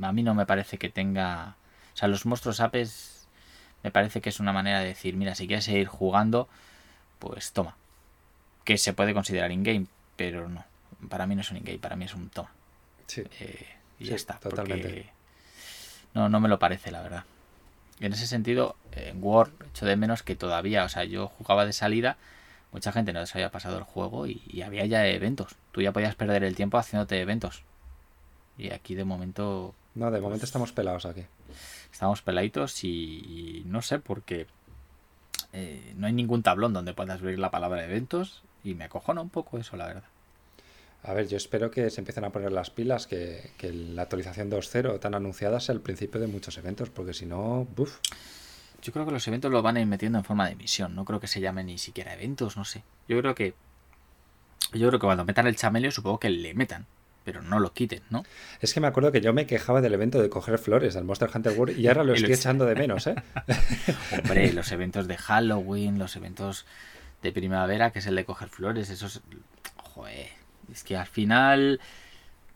[0.00, 1.57] A mí no me parece que tenga.
[1.94, 3.29] O sea, los monstruos apes
[3.83, 6.48] me parece que es una manera de decir, mira, si quieres seguir jugando,
[7.18, 7.76] pues toma.
[8.64, 10.64] Que se puede considerar in-game, pero no.
[11.09, 12.50] Para mí no es un in-game, para mí es un toma.
[13.07, 13.22] Sí.
[13.40, 13.66] Eh,
[13.98, 14.38] y sí, ya está.
[14.38, 15.11] Totalmente.
[16.14, 17.24] No, no me lo parece, la verdad.
[18.00, 21.72] En ese sentido, en War echo de menos que todavía, o sea, yo jugaba de
[21.72, 22.16] salida,
[22.72, 25.57] mucha gente no se había pasado el juego y, y, había ya eventos.
[25.72, 27.62] Tú ya podías perder el tiempo haciéndote eventos.
[28.59, 29.74] Y aquí de momento...
[29.94, 31.24] No, de momento pues, estamos pelados aquí.
[31.90, 34.46] Estamos peladitos y, y no sé, porque
[35.59, 39.31] eh, no hay ningún tablón donde puedas ver la palabra eventos y me acojona un
[39.31, 40.05] poco eso, la verdad.
[41.03, 44.51] A ver, yo espero que se empiecen a poner las pilas, que, que la actualización
[44.51, 48.01] 2.0 tan anunciada sea el principio de muchos eventos, porque si no, ¡buf!
[48.83, 51.07] Yo creo que los eventos los van a ir metiendo en forma de misión, no
[51.07, 52.85] creo que se llamen ni siquiera eventos, no sé.
[53.09, 53.55] Yo creo que.
[54.75, 56.85] Yo creo que cuando metan el chamelio, supongo que le metan,
[57.27, 58.25] pero no lo quiten, ¿no?
[58.61, 61.29] Es que me acuerdo que yo me quejaba del evento de coger flores del Monster
[61.35, 63.17] Hunter World y ahora lo estoy echando de menos, ¿eh?
[64.12, 66.67] Hombre, los eventos de Halloween, los eventos
[67.23, 69.23] de primavera, que es el de coger flores, esos.
[69.83, 70.29] Joder
[70.73, 71.81] es que al final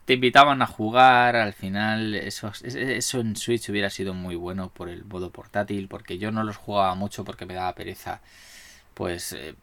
[0.05, 4.87] te invitaban a jugar, al final eso, eso en Switch hubiera sido muy bueno por
[4.87, 8.21] el modo portátil, porque yo no los jugaba mucho porque me daba pereza,
[8.93, 9.55] pues eh,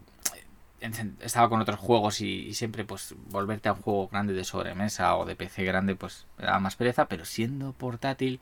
[0.80, 5.24] estaba con otros juegos y, siempre pues volverte a un juego grande de sobremesa o
[5.24, 8.40] de PC grande pues me daba más pereza, pero siendo portátil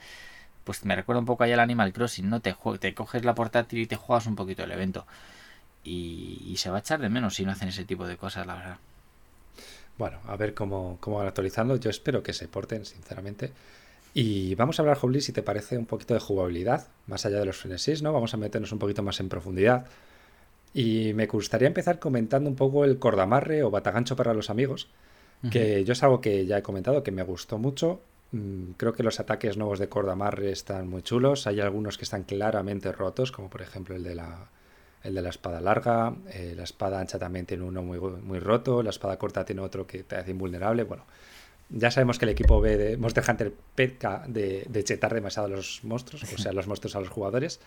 [0.64, 2.40] pues me recuerda un poco allá el Animal Crossing, ¿no?
[2.40, 5.07] Te, te coges la portátil y te juegas un poquito el evento.
[5.85, 8.57] Y, se va a echar de menos si no hacen ese tipo de cosas, la
[8.57, 8.79] verdad.
[9.96, 11.77] Bueno, a ver cómo, cómo van actualizando.
[11.77, 13.53] Yo espero que se porten, sinceramente.
[14.12, 17.44] Y vamos a hablar, Jobli, si te parece, un poquito de jugabilidad, más allá de
[17.44, 18.12] los frenesís, ¿no?
[18.12, 19.87] Vamos a meternos un poquito más en profundidad.
[20.74, 24.88] Y me gustaría empezar comentando un poco el cordamarre o batagancho para los amigos,
[25.42, 25.50] uh -huh.
[25.50, 28.00] que yo es algo que ya he comentado, que me gustó mucho.
[28.33, 31.46] Mm, creo que los ataques nuevos de cordamarre están muy chulos.
[31.46, 34.50] Hay algunos que están claramente rotos, como por ejemplo el de la,
[35.02, 38.83] el de la espada larga, eh, la espada ancha también tiene uno muy, muy roto,
[38.83, 40.83] la espada corta tiene otro que te hace invulnerable.
[40.85, 41.05] Bueno,
[41.70, 45.50] ya sabemos que el equipo B de Monster Hunter peca de, de chetar demasiado a
[45.50, 47.61] los monstruos, o sea, los monstruos a los jugadores.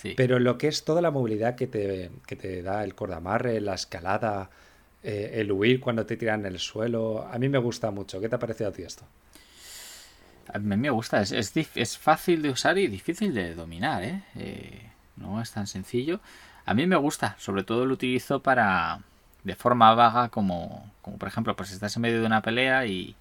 [0.00, 0.14] Sí.
[0.16, 3.74] Pero lo que es toda la movilidad que te, que te da el cordamarre, la
[3.74, 4.48] escalada,
[5.02, 8.18] eh, el huir cuando te tiran en el suelo, a mí me gusta mucho.
[8.18, 9.04] ¿Qué te ha parecido a ti esto?
[10.52, 14.22] A mí me gusta, es, es, es fácil de usar y difícil de dominar, ¿eh?
[14.36, 14.90] ¿eh?
[15.16, 16.20] No es tan sencillo.
[16.64, 19.00] A mí me gusta, sobre todo lo utilizo para
[19.44, 23.16] de forma vaga como, como por ejemplo, pues estás en medio de una pelea y,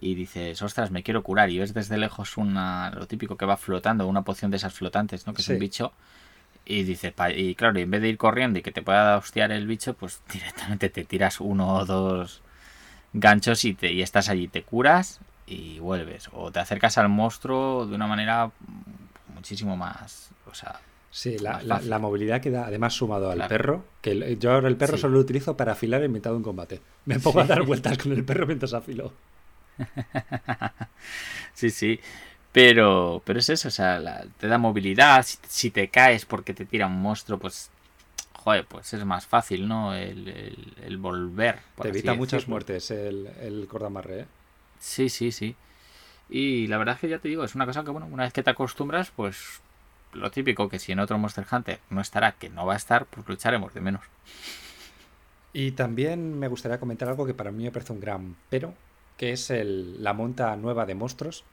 [0.00, 3.56] y dices, ostras, me quiero curar y ves desde lejos una lo típico que va
[3.56, 5.34] flotando, una poción de esas flotantes, ¿no?
[5.34, 5.52] Que Sí.
[5.52, 5.92] es un bicho
[6.64, 9.50] y dices, y claro, y en vez de ir corriendo y que te pueda hostiar
[9.52, 12.42] el bicho, pues directamente te tiras uno o dos
[13.12, 16.28] ganchos y, te, y estás allí, te curas y vuelves.
[16.32, 18.50] O te acercas al monstruo de una manera
[19.34, 20.80] muchísimo más, o sea,
[21.14, 23.48] Sí, la, la, movilidad que da, además sumado al Claro.
[23.50, 25.02] perro, que yo ahora el perro Sí.
[25.02, 26.80] solo lo utilizo para afilar en mitad de un combate.
[27.04, 29.12] Me pongo a dar vueltas con el perro mientras afilo.
[31.54, 32.00] Sí, sí.
[32.52, 35.22] Pero, pero es eso, o sea, la- te da movilidad.
[35.24, 37.70] Si, si te caes porque te tira un monstruo, pues,
[38.34, 39.94] joder, pues es más fácil, ¿no?
[39.94, 41.60] El, el- el volver.
[41.76, 44.26] por Te evita muchas muertes el, el cordamarre, ¿eh?
[44.80, 45.56] Sí, sí, sí.
[46.30, 48.32] Y la verdad es que ya te digo, es una cosa que, bueno, una vez
[48.32, 49.60] que te acostumbras, pues
[50.12, 53.06] lo típico que si en otro Monster Hunter no estará, que no va a estar,
[53.06, 54.02] pues lucharemos de menos.
[55.52, 58.74] Y también me gustaría comentar algo que para mí me parece un gran pero,
[59.22, 61.44] que es el, la monta nueva de monstruos.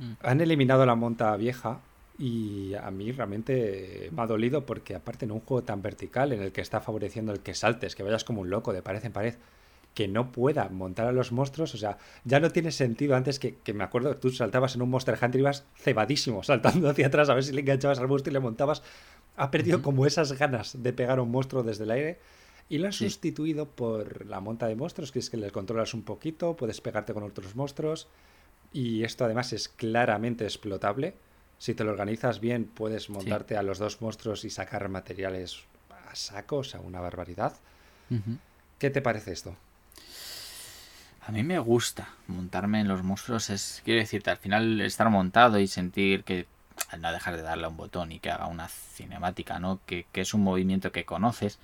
[0.00, 0.12] Mm.
[0.22, 1.80] Han eliminado la monta vieja
[2.18, 6.40] Y a mí realmente me ha dolido porque aparte en un juego tan vertical en
[6.40, 9.12] el que está favoreciendo el que saltes, que vayas como un loco de pared en
[9.12, 9.34] pared,
[9.92, 13.56] que no pueda montar a los monstruos, o sea, ya no tiene sentido antes que,
[13.56, 17.08] que me acuerdo que tú saltabas en un Monster Hunter y ibas cebadísimo, saltando hacia
[17.08, 18.82] atrás a ver si le enganchabas al monstruo y le montabas.
[19.36, 22.18] Ha perdido como esas ganas de pegar a un monstruo desde el aire
[22.68, 26.02] y lo ha sustituido por la monta de monstruos, que es que les controlas un
[26.02, 28.08] poquito, puedes pegarte con otros monstruos
[28.72, 31.14] y esto además es claramente explotable
[31.58, 35.62] si te lo organizas bien, puedes montarte a los dos monstruos y sacar materiales
[36.10, 37.54] a saco, o sea, una barbaridad.
[38.78, 39.56] ¿Qué te parece esto?
[41.26, 43.50] A mí me gusta montarme en los monstruos.
[43.50, 46.46] Es, quiero decirte, al final estar montado y sentir que
[46.90, 49.80] al no dejar de darle a un botón y que haga una cinemática, ¿no?
[49.86, 51.58] Que, que, es un movimiento que conoces.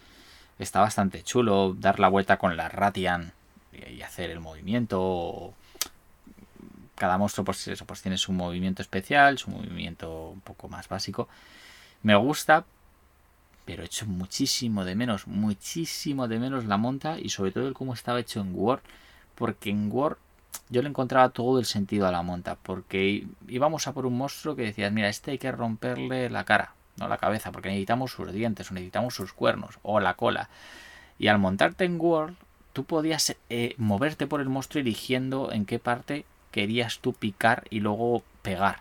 [0.62, 3.32] Está bastante chulo dar la vuelta con la Ratian
[3.72, 5.54] y hacer el movimiento
[6.94, 11.28] cada monstruo pues eso pues tiene su movimiento especial su movimiento un poco más básico.
[12.04, 12.64] Me gusta
[13.64, 17.74] pero he hecho muchísimo de menos muchísimo de menos la monta y sobre todo el
[17.74, 18.82] cómo estaba hecho en Word
[19.34, 20.18] porque en Word
[20.68, 24.54] yo le encontraba todo el sentido a la monta porque íbamos a por un monstruo
[24.54, 28.32] que decías mira este hay que romperle la cara no la cabeza porque necesitamos sus
[28.32, 30.48] dientes o necesitamos sus cuernos o la cola
[31.18, 32.34] y al montarte en Word
[32.72, 37.80] tú podías eh, moverte por el monstruo eligiendo en qué parte querías tú picar y
[37.80, 38.80] luego pegar.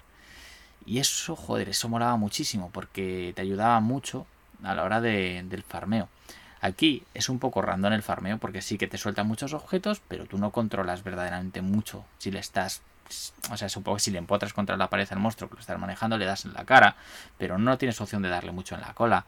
[0.85, 4.25] Y eso, joder, eso molaba muchísimo porque te ayudaba mucho
[4.63, 6.09] a la hora de, del farmeo.
[6.59, 10.25] Aquí es un poco random el farmeo porque sí que te sueltan muchos objetos, pero
[10.25, 12.81] tú no controlas verdaderamente mucho si le estás...
[13.51, 15.79] O sea, supongo que si le empotras contra la pared al monstruo que lo estás
[15.79, 16.95] manejando, le das en la cara,
[17.37, 19.25] pero no tienes opción de darle mucho en la cola.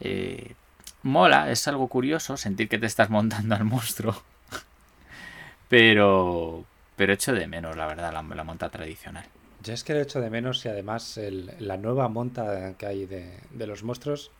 [0.00, 0.54] Eh,
[1.02, 4.22] mola, es algo curioso sentir que te estás montando al monstruo.
[5.68, 6.64] pero,
[6.96, 9.24] pero echo de menos, la verdad, la, monta tradicional.
[9.62, 11.18] Yo es que lo echo de menos y además
[11.58, 14.30] la nueva monta que hay de, los monstruos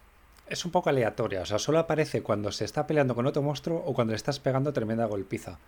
[0.47, 1.43] es un poco aleatoria.
[1.43, 4.39] O sea, solo aparece cuando se está peleando con otro monstruo o cuando le estás
[4.39, 5.59] pegando tremenda golpiza.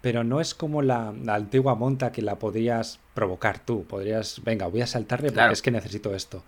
[0.00, 3.84] Pero no es como la, antigua monta que la podrías provocar tú.
[3.84, 6.44] Podrías, venga, voy a saltarle porque es que necesito esto.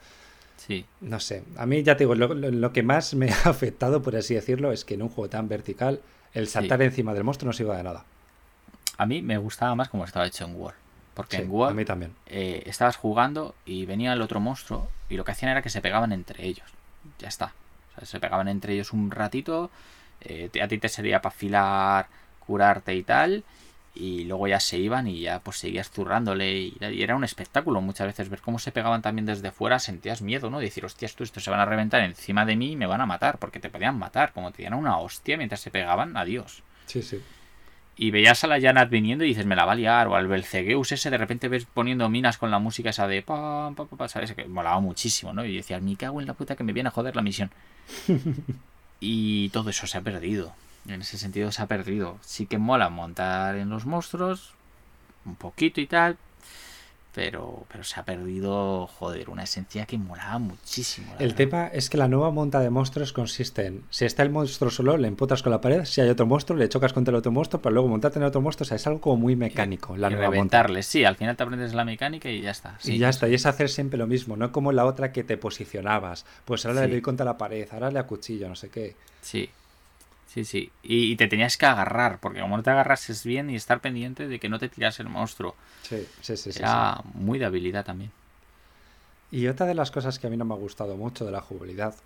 [0.57, 0.85] Sí.
[1.01, 1.43] No sé.
[1.57, 4.85] A mí ya te digo, lo, que más me ha afectado, por así decirlo, es
[4.85, 6.01] que en un juego tan vertical,
[6.33, 8.05] el saltar encima del monstruo no sirve de nada.
[8.99, 10.75] A mí me gustaba más como estaba hecho en War.
[11.15, 12.15] Porque en War a mí también.
[12.27, 15.81] Eh, estabas jugando y venía el otro monstruo y lo que hacían era que se
[15.81, 16.69] pegaban entre ellos.
[17.19, 17.55] Ya está.
[17.93, 19.71] O sea, se pegaban entre ellos un ratito.
[20.21, 22.09] Eh, a ti te sería para afilar,
[22.51, 23.45] curarte y tal.
[23.95, 26.59] Y luego ya se iban y ya pues seguías zurrándole.
[26.59, 29.79] Y, era un espectáculo muchas veces ver cómo se pegaban también desde fuera.
[29.79, 30.59] Sentías miedo, ¿no?
[30.59, 33.01] De decir, hostia, esto, esto se van a reventar encima de mí y me van
[33.01, 33.39] a matar.
[33.39, 34.33] Porque te podían matar.
[34.33, 36.63] Como te dieran una hostia mientras se pegaban, adiós.
[36.87, 37.21] Sí, sí
[38.01, 40.27] y veías a la Janat viniendo y dices, me la va a liar, o al
[40.27, 44.09] Belcegeus ese, de repente ves poniendo minas con la música esa de pam, pam, pam,
[44.09, 44.33] ¿sabes?
[44.33, 45.45] Que molaba muchísimo, ¿no?
[45.45, 47.51] Y decías, me cago en la puta que me viene a joder la misión.
[49.01, 50.55] y todo eso se ha perdido.
[50.89, 52.19] En ese sentido se ha perdido.
[52.23, 54.55] Sí que mola montar en los monstruos,
[55.25, 56.17] un poquito y tal,
[57.15, 61.13] pero, pero se ha perdido, joder, una esencia que molaba muchísimo.
[61.19, 64.71] El tema es que la nueva monta de monstruos consiste en, si está el monstruo
[64.71, 67.33] solo, le emputas con la pared, si hay otro monstruo, le chocas contra el otro
[67.33, 69.97] monstruo, para luego montarte en el otro monstruo, o sea, es algo como muy mecánico.
[69.97, 72.79] La y reventarle, sí, al final te aprendes la mecánica y ya está.
[72.85, 75.37] y ya está, y es hacer siempre lo mismo, no como la otra que te
[75.37, 78.95] posicionabas, pues ahora le doy contra la pared, ahora le acuchillo, no sé qué.
[79.21, 79.51] Sí,
[80.33, 80.71] Sí, sí.
[80.85, 84.39] Y, te tenías que agarrar, porque como no te agarrases bien y estar pendiente de
[84.39, 85.57] que no te tiras el monstruo.
[85.83, 86.51] Sí, sí, sí.
[86.55, 88.13] Era muy de habilidad también.
[89.33, 91.41] Y otra de las cosas que a mí no me ha gustado mucho de la
[91.41, 91.97] jugabilidad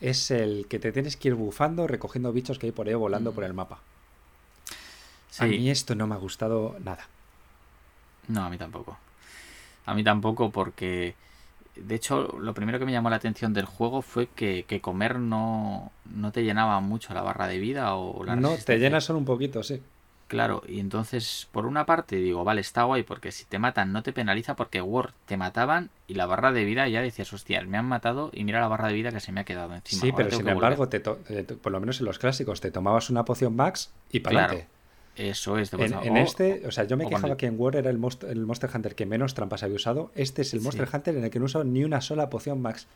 [0.00, 3.30] es el que te tienes que ir bufando, recogiendo bichos que hay por ahí volando
[3.30, 3.34] mm.
[3.34, 3.78] por el mapa.
[5.38, 7.06] A mí esto no me ha gustado nada.
[8.26, 8.98] No, a mí tampoco.
[9.86, 11.14] A mí tampoco porque
[11.76, 15.92] de hecho, lo primero que me llamó la atención del juego fue que, comer no,
[16.04, 19.24] no, te llenaba mucho la barra de vida o la No, te llena solo un
[19.24, 19.80] poquito, sí.
[20.30, 24.04] Claro, y entonces, por una parte, digo, vale, está guay, porque si te matan no
[24.04, 27.78] te penaliza, porque Word te mataban y la barra de vida ya decías, hostias, me
[27.78, 30.02] han matado y mira la barra de vida que se me ha quedado encima.
[30.02, 33.24] Sí, pero sin embargo, te eh, por lo menos en los clásicos, te tomabas una
[33.24, 34.68] poción max y para adelante.
[35.16, 35.72] Eso es.
[35.72, 38.94] en, este, o sea, yo me quejaba que en War era el, el, Monster Hunter
[38.94, 40.12] que menos trampas había usado.
[40.14, 42.62] Este es el Monster Hunter en el que no he usado ni una sola poción
[42.62, 42.86] max.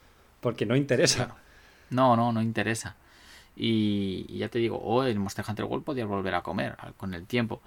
[0.41, 1.37] Porque no interesa.
[1.91, 2.97] No, no, no interesa.
[3.57, 7.27] Y, ya te digo, o el Monster Hunter World podías volver a comer con el
[7.27, 7.61] tiempo.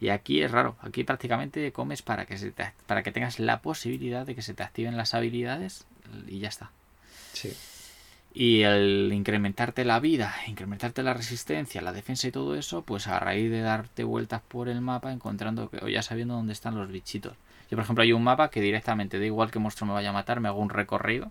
[0.00, 0.76] Y aquí es raro.
[0.80, 2.52] Aquí prácticamente comes para que, se
[2.86, 5.86] para que tengas la posibilidad de que se te activen las habilidades
[6.26, 6.70] y ya está.
[7.32, 7.56] Sí.
[8.36, 13.20] Y el incrementarte la vida, incrementarte la resistencia, la defensa y todo eso, pues a
[13.20, 17.34] raíz de darte vueltas por el mapa, encontrando o ya sabiendo dónde están los bichitos.
[17.70, 20.12] Yo, por ejemplo, hay un mapa que directamente, da igual que monstruo me vaya a
[20.12, 21.30] matar, me hago un recorrido,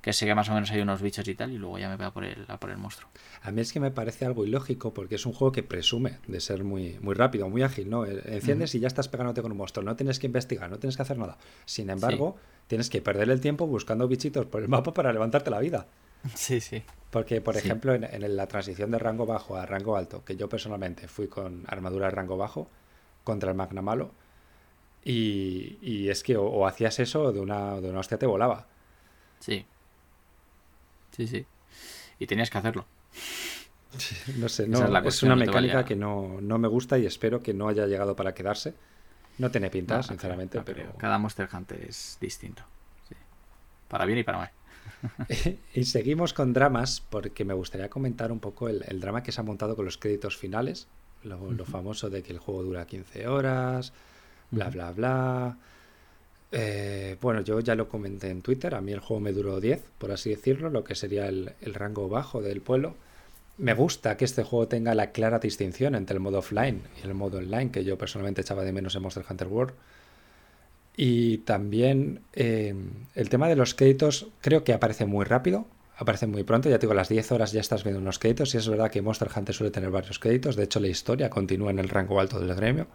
[0.00, 1.96] que sé que más o menos hay unos bichos y tal, y luego ya me
[1.96, 3.10] voy a por el, a por el monstruo.
[3.42, 6.40] A mí es que me parece algo ilógico porque es un juego que presume de
[6.40, 8.06] ser muy, muy rápido, muy ágil, ¿no?
[8.06, 10.96] Eh, enciendes y ya estás pegándote con un monstruo, no tienes que investigar, no tienes
[10.96, 11.36] que hacer nada.
[11.64, 12.36] Sin embargo,
[12.68, 15.86] tienes que perder el tiempo buscando bichitos por el mapa para levantarte la vida.
[16.34, 16.82] Sí, sí.
[17.10, 21.08] Porque, por ejemplo, en, la transición de rango bajo a rango alto, que yo personalmente
[21.08, 22.68] fui con armadura de rango bajo
[23.22, 24.12] contra el Magna Malo,
[25.04, 28.66] y, es que o, hacías eso o de una, de una hostia te volaba.
[29.40, 29.66] Sí.
[31.10, 31.44] Sí, sí.
[32.18, 32.86] Y tenías que hacerlo.
[34.38, 37.86] no sé, no, es, una mecánica que no, me gusta y espero que no haya
[37.86, 38.74] llegado para quedarse.
[39.38, 40.94] No tiene pinta, sinceramente, pero...
[40.96, 42.62] Cada Monster Hunter es distinto.
[43.88, 44.50] Para bien y para mal.
[45.74, 49.44] y seguimos con dramas porque me gustaría comentar un poco el, drama que se ha
[49.44, 50.86] montado con los créditos finales.
[51.24, 53.92] Lo, famoso de que el juego dura 15 horas,
[54.50, 55.56] bla, bla, bla.
[56.50, 59.82] Eh, bueno, yo ya lo comenté en Twitter, a mí el juego me duró 10,
[59.98, 62.94] por así decirlo, lo que sería el, rango bajo del pueblo.
[63.56, 67.14] Me gusta que este juego tenga la clara distinción entre el modo offline y el
[67.14, 69.74] modo online, que yo personalmente echaba de menos en Monster Hunter World.
[70.96, 72.74] Y también eh,
[73.14, 76.82] el tema de los créditos creo que aparece muy rápido, aparece muy pronto, ya te
[76.82, 79.30] digo, a las 10 horas ya estás viendo unos créditos y es verdad que Monster
[79.34, 82.54] Hunter suele tener varios créditos, de hecho la historia continúa en el rango alto del
[82.54, 82.86] gremio.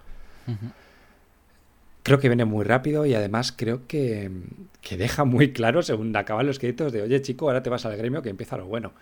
[2.03, 4.31] Creo que viene muy rápido y además creo que,
[4.91, 8.21] deja muy claro según acaban los créditos de, oye chico, ahora te vas al gremio
[8.21, 8.93] que empieza lo bueno.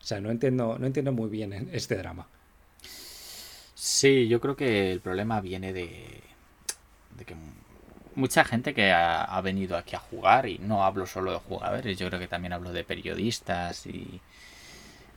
[0.00, 2.26] O sea, no entiendo, no entiendo muy bien este drama.
[3.74, 6.20] Sí, yo creo que el problema viene de,
[7.16, 7.34] de que
[8.20, 12.06] mucha gente que ha, venido aquí a jugar, y no hablo solo de jugadores, yo
[12.08, 14.20] creo que también hablo de periodistas y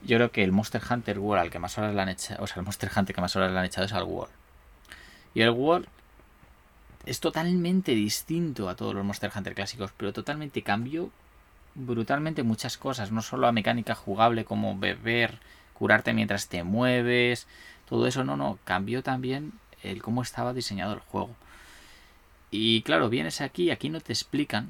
[0.02, 2.46] yo creo que el Monster Hunter World al que más horas le han echado, o
[2.46, 4.32] sea, el Monster Hunter que más horas le han echado es al World.
[5.34, 5.86] Y el World
[7.06, 11.10] es totalmente distinto a todos los Monster Hunter clásicos, pero totalmente cambió
[11.74, 15.38] brutalmente muchas cosas, no solo a mecánica jugable como beber,
[15.74, 17.46] curarte mientras te mueves,
[17.88, 21.34] todo eso, no, no, cambió también el cómo estaba diseñado el juego.
[22.56, 24.68] Y claro, vienes aquí, aquí no te explican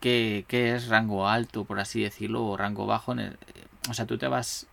[0.00, 3.12] qué, es rango alto, por así decirlo, o rango bajo.
[3.12, 3.38] En el,
[3.88, 4.66] o sea, tú te vas.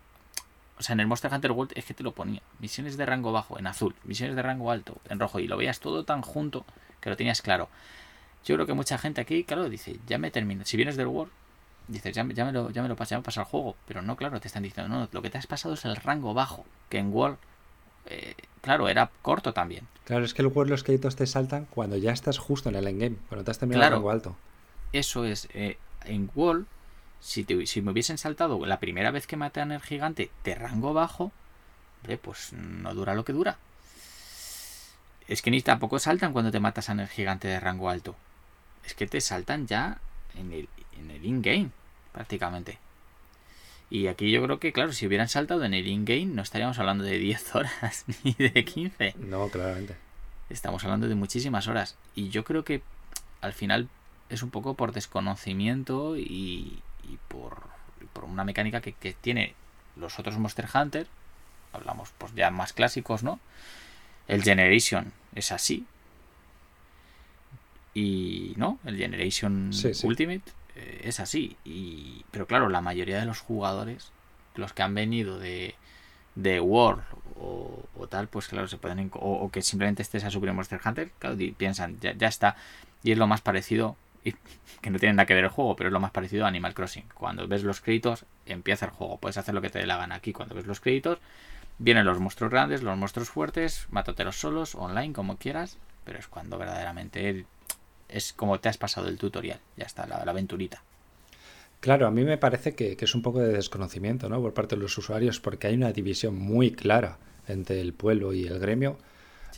[0.80, 2.41] O sea, en el Monster Hunter World es que te lo ponía.
[2.58, 5.38] Misiones de rango bajo en azul, misiones de rango alto en rojo.
[5.38, 6.65] Y lo veías todo tan junto
[7.02, 7.69] que lo tenías claro.
[8.43, 10.65] Yo creo que mucha gente aquí, claro, dice, ya me termino.
[10.65, 11.32] Si vienes del World,
[11.88, 13.76] dices, ya, ya me lo, ya me lo pasé, ya el juego.
[13.88, 16.34] Pero no, claro, te están diciendo, no, lo que te has pasado es el rango
[16.34, 16.65] bajo.
[16.89, 17.38] Que en World
[18.07, 19.87] eh, claro, era corto también.
[20.05, 23.17] Claro, es que luego los créditos te saltan cuando ya estás justo en el endgame,
[23.29, 24.35] cuando te has terminado el rango alto.
[24.91, 25.47] Eso es.
[25.53, 26.67] Eh, en Wall,
[27.19, 30.93] si, si me hubiesen saltado la primera vez que maté a el gigante de rango
[30.93, 31.31] bajo,
[32.21, 33.57] pues no dura lo que dura.
[35.27, 38.15] Es que ni tampoco saltan cuando te matas a el gigante de rango alto.
[38.85, 39.99] Es que te saltan ya
[40.35, 41.69] en el, en el in-game,
[42.11, 42.77] prácticamente.
[43.93, 47.03] Y aquí yo creo que, claro, si hubieran saltado en el in-game, no estaríamos hablando
[47.03, 49.13] de 10 horas ni de 15.
[49.19, 49.95] No, claramente.
[50.49, 51.95] Estamos hablando de muchísimas horas.
[52.15, 52.82] Y yo creo que
[53.41, 53.88] al final
[54.29, 56.79] es un poco por desconocimiento y,
[57.27, 57.62] por,
[58.13, 59.53] por, una mecánica que, que, tiene
[59.95, 61.06] los otros Monster Hunter.
[61.71, 63.39] Hablamos pues ya más clásicos, ¿no?
[64.27, 65.86] El Generation es así.
[67.93, 69.69] Y no, el Generation
[70.01, 71.57] Ultimate eh, es así.
[71.63, 74.12] Y, pero claro, la mayoría de los jugadores,
[74.55, 75.75] los que han venido de,
[76.36, 77.03] de World
[77.39, 79.09] o, tal, pues claro, se pueden.
[79.13, 82.55] O, que simplemente estés a Super Monster Hunter, claro, piensan, ya, ya, está.
[83.03, 84.33] Y es lo más parecido, y,
[84.81, 86.73] que no tiene nada que ver el juego, pero es lo más parecido a Animal
[86.73, 87.05] Crossing.
[87.13, 89.17] Cuando ves los créditos, empieza el juego.
[89.17, 90.33] Puedes hacer lo que te dé la gana aquí.
[90.33, 91.19] Cuando ves los créditos,
[91.79, 95.77] vienen los monstruos grandes, los monstruos fuertes, mátotelos solos, online, como quieras.
[96.05, 97.45] Pero es cuando verdaderamente
[98.13, 100.84] es como te has pasado el tutorial, ya está, la, aventurita.
[101.80, 104.41] Claro, a mí me parece que, es un poco de desconocimiento ¿no?
[104.41, 108.45] por parte de los usuarios porque hay una división muy clara entre el pueblo y
[108.45, 108.97] el gremio.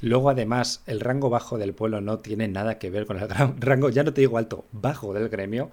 [0.02, 3.90] Luego, además, el rango bajo del pueblo no tiene nada que ver con el rango,
[3.90, 5.72] ya no te digo alto, bajo del gremio,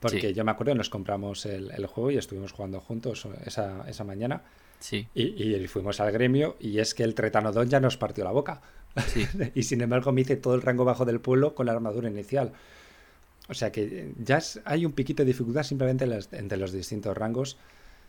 [0.00, 4.04] porque yo me acuerdo que nos compramos el, juego y estuvimos jugando juntos esa, esa
[4.04, 4.42] mañana.
[4.78, 5.08] Sí.
[5.14, 8.60] Y, fuimos al gremio y es que el Tretanodon ya nos partió la boca.
[9.54, 12.52] y sin embargo me hice todo el rango bajo del pueblo con la armadura inicial.
[13.48, 17.56] O sea que ya hay un piquito de dificultad simplemente entre los distintos rangos.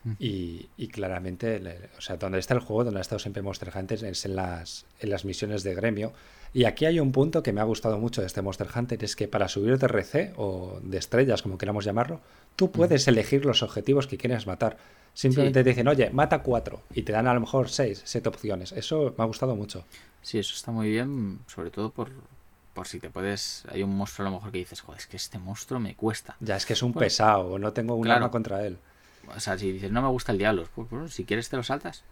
[0.03, 0.13] Mm.
[0.19, 1.61] Y, claramente,
[1.97, 4.85] o sea, donde está el juego, donde ha estado siempre Monster Hunter, es en las,
[4.99, 6.13] en las misiones de gremio.
[6.57, 9.15] Y aquí hay un punto que me ha gustado mucho de este Monster Hunter, es
[9.15, 12.19] que para subir de RC o de estrellas, como queramos llamarlo,
[12.55, 14.75] tú puedes elegir los objetivos que quieres matar.
[15.13, 18.71] Simplemente te dicen, oye, mata cuatro, y te dan a lo mejor seis, siete opciones.
[18.71, 19.85] Eso me ha gustado mucho.
[20.23, 22.09] Sí, eso está muy bien, sobre todo por,
[22.73, 23.63] por si te puedes.
[23.69, 26.37] Hay un monstruo a lo mejor que dices, joder, es que este monstruo me cuesta.
[26.39, 28.79] Ya, es que es un pesado, no tengo un arma contra él.
[29.27, 31.61] O sea, si dices, no me gusta el diablo, pues, pues, si quieres te lo
[31.61, 32.03] saltas.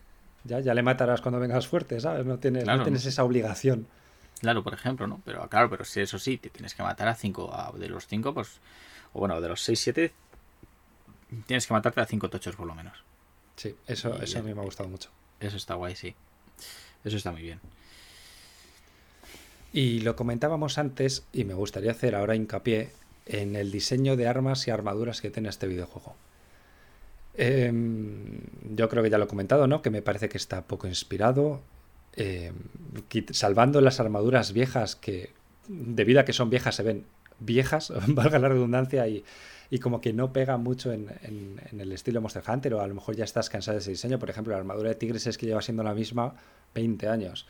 [0.43, 2.27] Ya, ya le matarás cuando vengas fuerte, ¿sabes?
[2.27, 3.87] No tienes, no tienes esa obligación.
[4.39, 5.21] Claro, por ejemplo, ¿no?
[5.25, 7.51] Pero claro, pero si eso sí, te tienes que matar a cinco.
[7.77, 8.59] de los cinco, pues.
[9.13, 10.13] O bueno, de los seis, siete.
[11.47, 13.03] Tienes que matarte a cinco tochos por lo menos.
[13.55, 15.09] Sí, eso, eso a mí me ha gustado mucho.
[15.39, 16.15] Eso está guay, sí.
[17.03, 17.59] Eso está muy bien.
[19.73, 22.91] Y lo comentábamos antes, y me gustaría hacer ahora hincapié
[23.25, 26.15] en el diseño de armas y armaduras que tiene este videojuego.
[27.33, 28.39] Em,
[28.73, 29.81] yo creo que ya lo he comentado, ¿no?
[29.81, 31.61] Que me parece que está poco inspirado.
[32.15, 32.53] Em,
[33.31, 35.31] salvando las armaduras viejas que,
[35.67, 37.05] debido a que son viejas, se ven
[37.39, 39.23] viejas, valga la redundancia, y,
[39.81, 41.09] como que no pega mucho en,
[41.77, 44.19] el estilo Monster Hunter, o a lo mejor ya estás cansado de ese diseño.
[44.19, 46.35] Por ejemplo, la armadura de Tigres es que lleva siendo la misma
[46.73, 47.45] 20 años.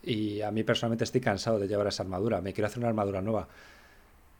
[0.00, 2.40] Y a mí personalmente estoy cansado de llevar esa armadura.
[2.40, 3.48] Me quiero hacer una armadura nueva.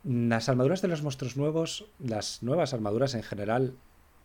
[0.05, 3.73] Las armaduras de los monstruos nuevos, las nuevas armaduras en general,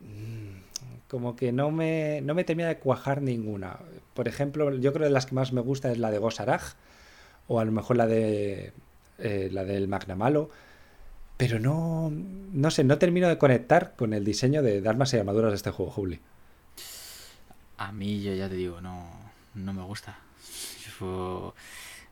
[0.01, 0.70] mm,
[1.09, 3.79] como que no me, no me termina de cuajar ninguna.
[4.15, 6.75] Por ejemplo, yo creo que las que más me gusta es la de Gosaraj,
[7.49, 8.73] o a lo mejor la de
[9.19, 10.51] eh, la del Magnamalo.
[11.37, 15.53] Pero no, no sé, no termino de conectar con el diseño de, armas y armaduras
[15.53, 16.21] de este juego, Juli.
[17.79, 19.09] A mí, yo ya te digo, no,
[19.55, 20.19] no me gusta.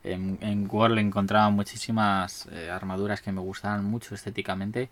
[0.03, 4.89] En, en World encontraba muchísimas eh, armaduras que me gustaban mucho estéticamente.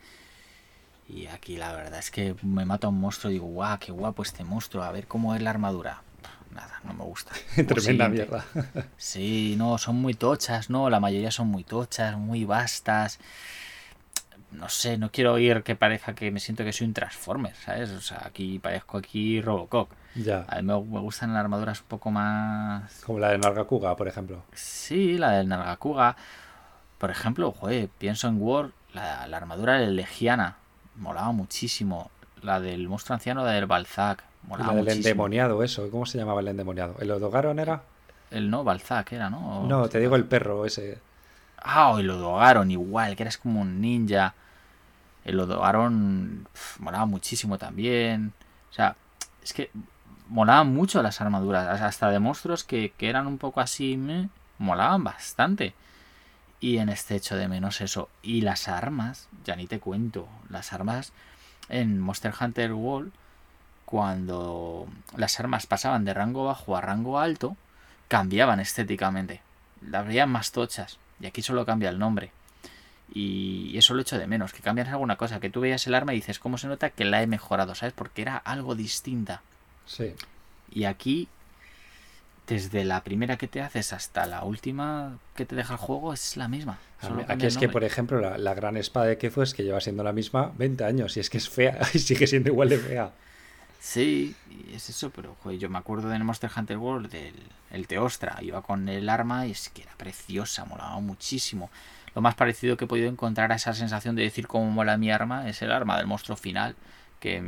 [1.08, 4.24] Y aquí la verdad es que me mata un monstruo y digo, guau, qué guapo
[4.24, 6.02] este monstruo, a ver cómo es la armadura.
[6.54, 7.34] Nada, no me gusta.
[7.68, 8.46] Tremenda mierda.
[8.98, 10.90] sí, no, son muy tochas, ¿no?
[10.90, 13.20] La mayoría son muy tochas, muy vastas
[14.52, 17.92] no sé, no quiero oír que parezca que me siento que soy un Transformer, ¿sabes?
[17.92, 19.90] O sea, aquí parezco aquí Robocop.
[20.16, 20.46] Ya.
[20.48, 23.02] A mí me, gustan las armaduras un poco más...
[23.02, 24.44] Como la de Nargacuga, por ejemplo.
[24.54, 26.16] Sí, la del Nargacuga.
[26.98, 30.58] Por ejemplo, joder, pienso en War, la, armadura de Legiana,
[30.98, 32.12] molaba muchísimo.
[32.42, 35.90] La del monstruo anciano del Balzac, molaba la del endemoniado, eso.
[35.90, 36.96] ¿Cómo se llamaba el endemoniado?
[37.00, 37.82] ¿El Odogaron era?
[38.30, 39.66] El no, Balzac era, ¿no?
[39.68, 41.00] no, te digo el perro ese.
[41.58, 44.34] Ah, y lo dogaron igual, que eras como un ninja.
[45.26, 46.48] El Odogaron
[46.80, 48.34] molaba muchísimo también.
[48.70, 48.96] O sea,
[49.44, 49.72] es que
[50.30, 51.82] molaban mucho las armaduras.
[51.82, 55.74] Hasta de monstruos que, eran un poco así, me molaban bastante.
[56.60, 58.10] Y en este hecho de menos eso.
[58.22, 60.28] Y las armas, ya ni te cuento.
[60.50, 61.14] Las armas
[61.70, 63.12] en Monster Hunter World,
[63.86, 67.56] cuando las armas pasaban de rango bajo a rango alto,
[68.08, 69.42] cambiaban estéticamente.
[69.82, 70.98] Las veían más tochas.
[71.20, 72.32] Y aquí solo cambia el nombre.
[73.14, 76.14] Y eso lo echo de menos, que cambias alguna cosa, que tú veías el arma
[76.14, 77.74] y dices, ¿cómo se nota que la he mejorado?
[77.76, 77.94] ¿Sabes?
[77.94, 79.42] Porque era algo distinta.
[79.86, 80.14] Sí.
[80.70, 81.30] Y aquí,
[82.48, 86.38] desde la primera que te haces hasta la última que te deja el juego, es
[86.38, 86.80] la misma.
[87.28, 90.14] aquí es que, por ejemplo, la, gran espada de Kezu es que lleva siendo la
[90.14, 93.12] misma 20 años y es que es fea y sigue siendo igual de fea.
[93.80, 94.36] Sí,
[94.74, 97.36] es eso, pero yo me acuerdo del Monster Hunter World del
[97.70, 101.70] el Teostra, iba con el arma y es que era preciosa, molaba muchísimo.
[102.16, 105.12] Lo más parecido que he podido encontrar a esa sensación de decir cómo mola mi
[105.12, 106.76] arma es el arma del monstruo final,
[107.20, 107.42] que,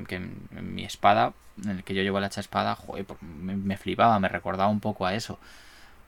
[0.62, 4.30] mi espada, en el que yo llevo la hacha espada, joder, pues me, flipaba, me
[4.30, 5.40] recordaba un poco a eso.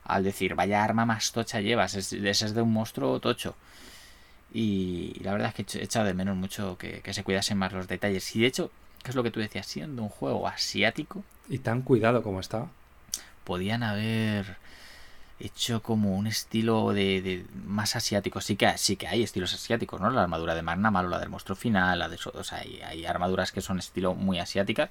[0.06, 3.56] Al decir, vaya arma más tocha llevas, es, ese es de un monstruo tocho.
[4.54, 7.72] Y la verdad es que he echado de menos mucho que, que se cuidasen más
[7.74, 8.36] los detalles.
[8.36, 8.72] Y de hecho,
[9.04, 11.24] ¿Qué es lo que tú decías, siendo un juego asiático.
[11.50, 12.68] Y tan cuidado como está.
[13.44, 14.58] Podían haber
[15.46, 18.42] hecho como un estilo de, más asiático.
[18.42, 20.10] Sí que, sí que hay estilos asiáticos, ¿no?
[20.10, 23.52] La armadura de Magna Malo, la del monstruo final, la de o sea, hay, armaduras
[23.52, 24.90] que son estilo muy asiáticas.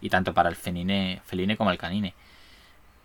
[0.00, 1.20] Y tanto para el feline,
[1.56, 2.14] como el canine.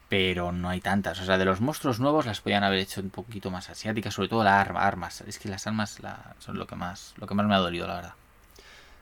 [0.09, 1.21] Pero no hay tantas.
[1.21, 4.27] O sea, de los monstruos nuevos las podían haber hecho un poquito más asiáticas, sobre
[4.27, 5.21] todo las armas.
[5.21, 5.99] Es que las armas
[6.39, 8.13] son lo que más, lo que más me ha dolido, la verdad.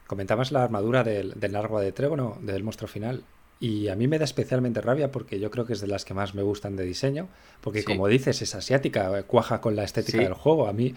[0.06, 3.24] Comentabas la armadura del, del de Trégono, del monstruo final.
[3.60, 6.14] Y a mí me da especialmente rabia porque yo creo que es de las que
[6.14, 7.28] más me gustan de diseño.
[7.60, 10.66] Porque como dices, es asiática, eh, cuaja con la estética del juego.
[10.66, 10.94] A mí,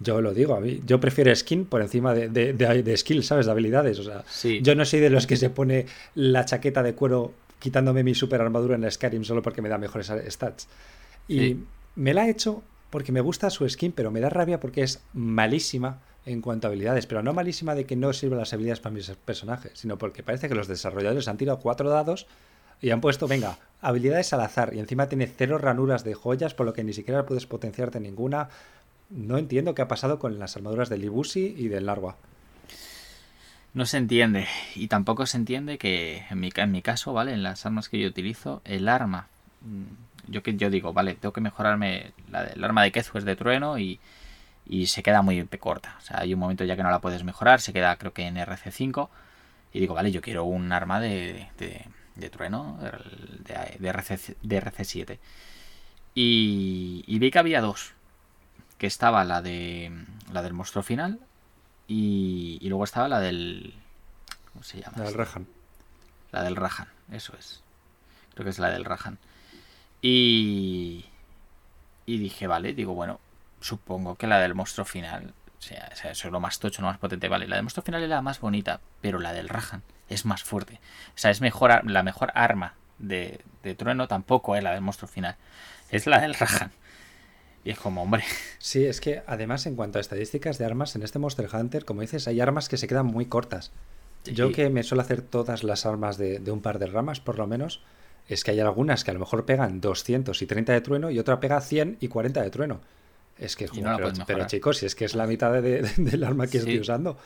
[0.00, 3.44] yo lo digo, a mí, yo prefiero skin por encima de, de, de, skill, ¿sabes?
[3.44, 3.98] De habilidades.
[3.98, 4.24] O sea,
[4.62, 8.40] yo no soy de los que se pone la chaqueta de cuero quitándome mi super
[8.40, 10.68] armadura en Skyrim solo porque me da mejores stats.
[11.28, 11.58] Y
[11.96, 15.02] me la he hecho porque me gusta su skin, pero me da rabia porque es
[15.12, 18.94] malísima en cuanto a habilidades, pero no malísima de que no sirven las habilidades para
[18.94, 22.26] mis personajes, sino porque parece que los desarrolladores han tirado cuatro dados
[22.82, 26.66] y han puesto, venga, habilidades al azar, y encima tiene cero ranuras de joyas, por
[26.66, 28.48] lo que ni siquiera puedes potenciarte ninguna.
[29.08, 32.16] No entiendo qué ha pasado con las armaduras del Libusi y del Larva.
[33.72, 37.32] No se entiende, y tampoco se entiende que en mi, en mi caso, ¿vale?
[37.32, 39.28] En las armas que yo utilizo, el arma.
[39.60, 42.12] Mm, yo, yo digo, vale, tengo que mejorarme.
[42.30, 44.00] La, el arma de Kezu es de trueno y
[44.68, 45.96] y se queda muy corta.
[45.98, 48.26] O sea, hay un momento ya que no la puedes mejorar, se queda creo que
[48.26, 49.08] en RC5
[49.72, 55.18] y digo, vale, yo quiero un arma de, de, trueno de, de, RC, de RC7.
[56.14, 57.92] Y, y vi que había dos,
[58.78, 59.92] que estaba la de
[60.32, 61.20] la del monstruo final
[61.86, 63.74] y, y luego estaba la del
[64.52, 64.96] ¿cómo se llama?
[64.98, 65.46] La del Rahan.
[66.32, 67.62] La del Rahan, eso es.
[68.34, 69.18] Creo que es la del Rahan.
[70.00, 71.04] Y
[72.06, 73.20] y dije, vale, digo, bueno,
[73.60, 76.98] supongo que la del monstruo final, o sea, eso es lo más tocho, lo más
[76.98, 80.24] potente, vale, la del monstruo final es la más bonita, pero la del Rahan es
[80.24, 80.80] más fuerte.
[81.08, 85.08] O sea, es mejor la mejor arma de, de trueno tampoco es la del monstruo
[85.08, 85.36] final,
[85.90, 86.72] es la del Rahan.
[87.66, 88.22] Y es como, hombre.
[88.58, 92.00] Sí, es que además en cuanto a estadísticas de armas, en este Monster Hunter, como
[92.00, 93.72] dices, hay armas que se quedan muy cortas.
[94.24, 97.38] Yo que me suelo hacer todas las armas de, de, un par de ramas, por
[97.38, 97.82] lo menos,
[98.28, 101.60] es que hay algunas que a lo mejor pegan 230 de trueno y otra pega
[101.60, 102.80] 100 y 40 de trueno.
[103.38, 106.58] Es que, no pero, chicos, si es que es la mitad de, del arma que
[106.58, 107.18] estoy usando.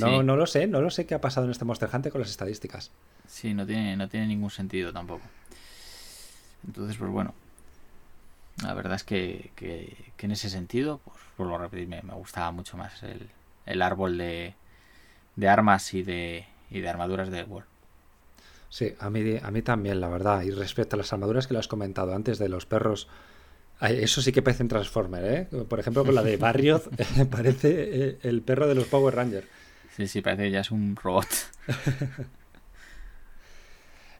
[0.00, 2.20] no, no lo sé, no lo sé qué ha pasado en este Monster Hunter con
[2.20, 2.90] las estadísticas.
[3.28, 5.24] Sí, no tiene, no tiene ningún sentido tampoco.
[6.66, 7.34] Entonces, pues bueno,
[8.62, 9.50] la verdad es que,
[10.18, 13.02] en ese sentido, pues por lo repetir, me, gustaba mucho más
[13.66, 14.54] el, árbol de,
[15.46, 17.68] armas y de, y de armaduras de World.
[18.68, 20.42] Sí, a mí, a mí también, la verdad.
[20.42, 23.08] Y respecto a las armaduras que lo has comentado antes de los perros,
[23.80, 25.64] eso sí que parece un Transformer, ¿eh?
[25.64, 26.82] Por ejemplo, con la de Barrios,
[27.30, 29.46] parece eh, el perro de los Power Rangers.
[29.96, 31.28] Sí, sí, parece que ya es un robot.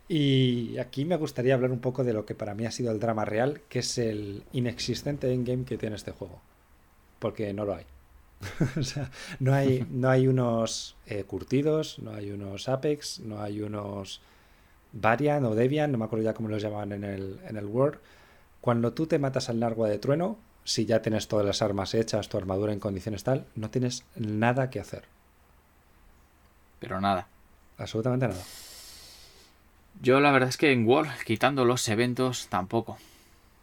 [0.08, 3.00] Y aquí me gustaría hablar un poco de lo que para mí ha sido el
[3.00, 6.40] drama real, que es el inexistente endgame que tiene este juego.
[7.18, 7.84] Porque no lo hay.
[8.78, 13.62] o sea, no hay, no hay unos eh, curtidos, no hay unos Apex, no hay
[13.62, 14.20] unos
[14.92, 17.98] Varian o Debian, no me acuerdo ya cómo los llamaban en el, en el Word.
[18.66, 22.28] Cuando tú te matas al largo de trueno, si ya tienes todas las armas hechas,
[22.28, 25.04] tu armadura en condiciones tal, no tienes nada que hacer.
[26.80, 27.28] Pero nada.
[27.78, 28.40] Absolutamente nada.
[30.02, 32.98] Yo la verdad es que en World, quitando los eventos, tampoco.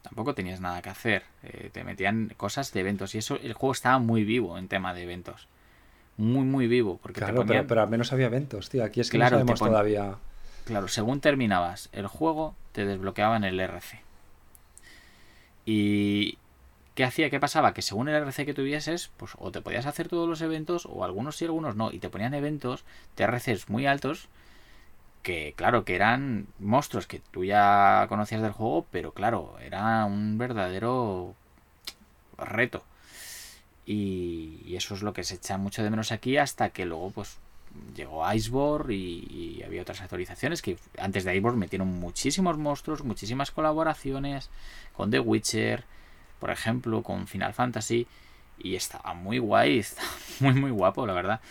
[0.04, 1.24] Tampoco tenías nada que hacer.
[1.44, 3.14] Eh, te metían cosas de eventos.
[3.14, 5.50] Y eso, el juego estaba muy vivo en tema de eventos.
[6.16, 6.98] Muy, muy vivo.
[7.04, 8.86] Porque claro, pero, al menos había eventos, tío.
[8.86, 10.16] Aquí es que no sabemos todavía.
[10.64, 14.13] Claro, según terminabas el juego, te desbloqueaban el RC.
[15.66, 16.38] Y.
[16.96, 17.32] ¿Qué hacía?
[17.32, 17.74] ¿Qué pasaba?
[17.74, 21.04] Que según el RC que tuvieses, pues o te podías hacer todos los eventos, o
[21.04, 21.92] algunos sí, algunos no.
[21.92, 22.86] Y te ponían eventos
[23.18, 24.30] de RCs muy altos
[25.24, 30.38] que claro, que eran monstruos que tú ya conocías del juego, pero claro, era un
[30.38, 31.34] verdadero
[32.38, 32.84] reto.
[33.86, 37.38] Y, eso es lo que se echa mucho de menos aquí hasta que luego pues
[37.96, 43.52] llegó Iceborne y, y, había otras actualizaciones que antes de Iceborne metieron muchísimos monstruos, muchísimas
[43.52, 44.50] colaboraciones
[44.94, 45.84] con The Witcher,
[46.40, 48.08] por ejemplo, con Final Fantasy
[48.60, 50.10] y estaba muy guay, estaba
[50.40, 51.42] muy muy guapo, la verdad.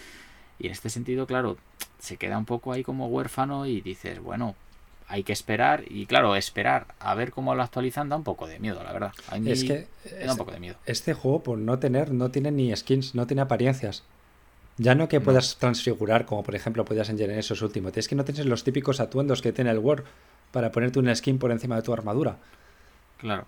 [0.59, 1.57] Y en este sentido, claro,
[1.99, 4.55] se queda un poco ahí como huérfano y dices, bueno,
[5.09, 5.85] hay que esperar.
[5.89, 9.12] Y claro, esperar a ver cómo lo actualizan da un poco de miedo, la verdad.
[9.45, 9.89] es que
[10.25, 10.77] da un poco de miedo.
[10.87, 14.05] Este juego, por no tener, no tiene ni skins, no tiene apariencias.
[14.79, 17.97] Ya no que puedas transfigurar, como por ejemplo podías en esos últimos.
[17.97, 20.05] Es que no tienes los típicos atuendos que tiene el Word
[20.51, 22.37] para ponerte una skin por encima de tu armadura.
[23.18, 23.47] Claro.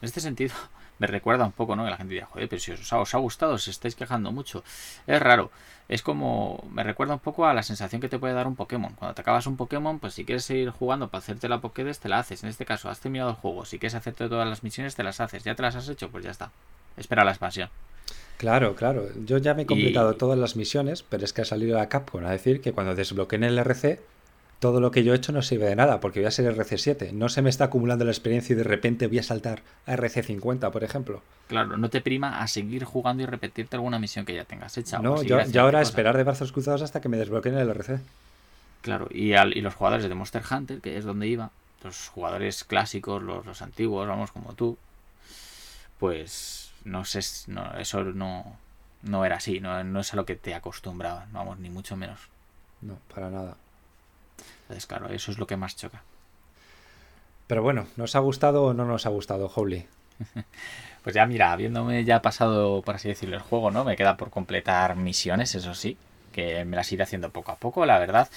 [0.00, 0.54] En este sentido,
[0.98, 1.84] me recuerda un poco, ¿no?
[1.84, 4.30] Que la gente dirá, joder, pero si os ha, os ha gustado, os estáis quejando
[4.30, 4.62] mucho.
[5.06, 5.50] Es raro.
[5.88, 8.92] Es como, me recuerda un poco a la sensación que te puede dar un Pokémon.
[8.92, 12.10] Cuando te acabas un Pokémon, pues si quieres seguir jugando para hacerte la Pokédex, te
[12.10, 12.42] la haces.
[12.42, 13.64] En este caso, has terminado el juego.
[13.64, 15.44] Si quieres hacerte todas las misiones, te las haces.
[15.44, 16.50] Ya te las has hecho, pues ya está.
[16.98, 17.70] Espera la expansión.
[18.38, 19.08] Claro, claro.
[19.26, 22.24] Yo ya me he completado todas las misiones, pero es que ha salido la Capcom
[22.24, 24.00] a decir que cuando desbloqueen el RC
[24.58, 27.12] todo lo que yo he hecho no sirve de nada, porque voy a ser RC7.
[27.12, 30.70] No se me está acumulando la experiencia y de repente voy a saltar a RC50,
[30.72, 31.22] por ejemplo.
[31.46, 34.98] Claro, no te prima a seguir jugando y repetirte alguna misión que ya tengas hecha.
[34.98, 38.00] No, yo, ahora esperar de brazos cruzados hasta que me desbloqueen el RC.
[38.82, 41.50] Claro, y, al, y los jugadores de Monster Hunter, que es donde iba,
[41.84, 44.76] los jugadores clásicos, los, antiguos, vamos, como tú,
[45.98, 48.56] pues no sé, no, eso no,
[49.02, 52.20] no era así, no, no es a lo que te acostumbraban, vamos, ni mucho menos.
[52.80, 53.56] No, para nada.
[54.62, 56.02] Entonces, claro, eso es lo que más choca.
[57.46, 59.86] Pero bueno, ¿nos ha gustado o no nos ha gustado, Howley?
[61.02, 63.84] pues ya, mira, habiéndome ya pasado, por así decirlo, el juego, ¿no?
[63.84, 65.96] Me queda por completar misiones, eso sí,
[66.32, 68.28] que me las iré haciendo poco a poco, la verdad.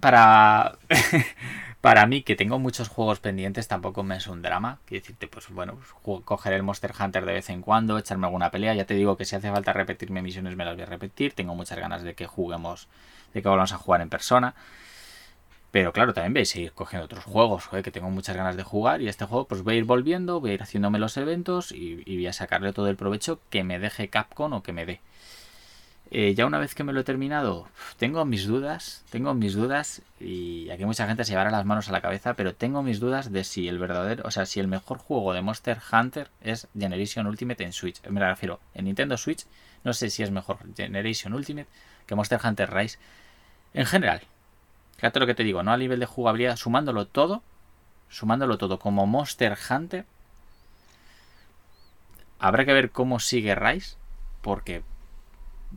[0.00, 0.78] para.
[1.82, 4.78] para mí, que tengo muchos juegos pendientes, tampoco me es un drama.
[4.86, 5.78] Quiero decirte, pues bueno,
[6.24, 8.72] coger el Monster Hunter de vez en cuando, echarme alguna pelea.
[8.74, 11.34] Ya te digo que si hace falta repetirme misiones, me las voy a repetir.
[11.34, 12.86] Tengo muchas ganas de que juguemos
[13.34, 14.54] de que vamos a jugar en persona.
[15.72, 19.08] Pero claro, también veis ir cogiendo otros juegos, que tengo muchas ganas de jugar y
[19.08, 22.16] este juego pues voy a ir volviendo, voy a ir haciéndome los eventos y, y
[22.16, 25.00] voy a sacarle todo el provecho que me deje Capcom o que me dé.
[26.14, 30.02] Eh, ya una vez que me lo he terminado, tengo mis dudas, tengo mis dudas,
[30.20, 33.32] y aquí mucha gente se llevará las manos a la cabeza, pero tengo mis dudas
[33.32, 37.26] de si el verdadero, o sea, si el mejor juego de Monster Hunter es Generation
[37.26, 38.06] Ultimate en Switch.
[38.10, 39.46] Me refiero, en Nintendo Switch,
[39.84, 41.68] no sé si es mejor Generation Ultimate
[42.06, 42.98] que Monster Hunter Rise.
[43.72, 44.20] En general,
[44.96, 47.42] fíjate lo que te digo, no a nivel de jugabilidad, sumándolo todo,
[48.10, 50.04] sumándolo todo como Monster Hunter,
[52.38, 53.96] habrá que ver cómo sigue Rise,
[54.42, 54.82] porque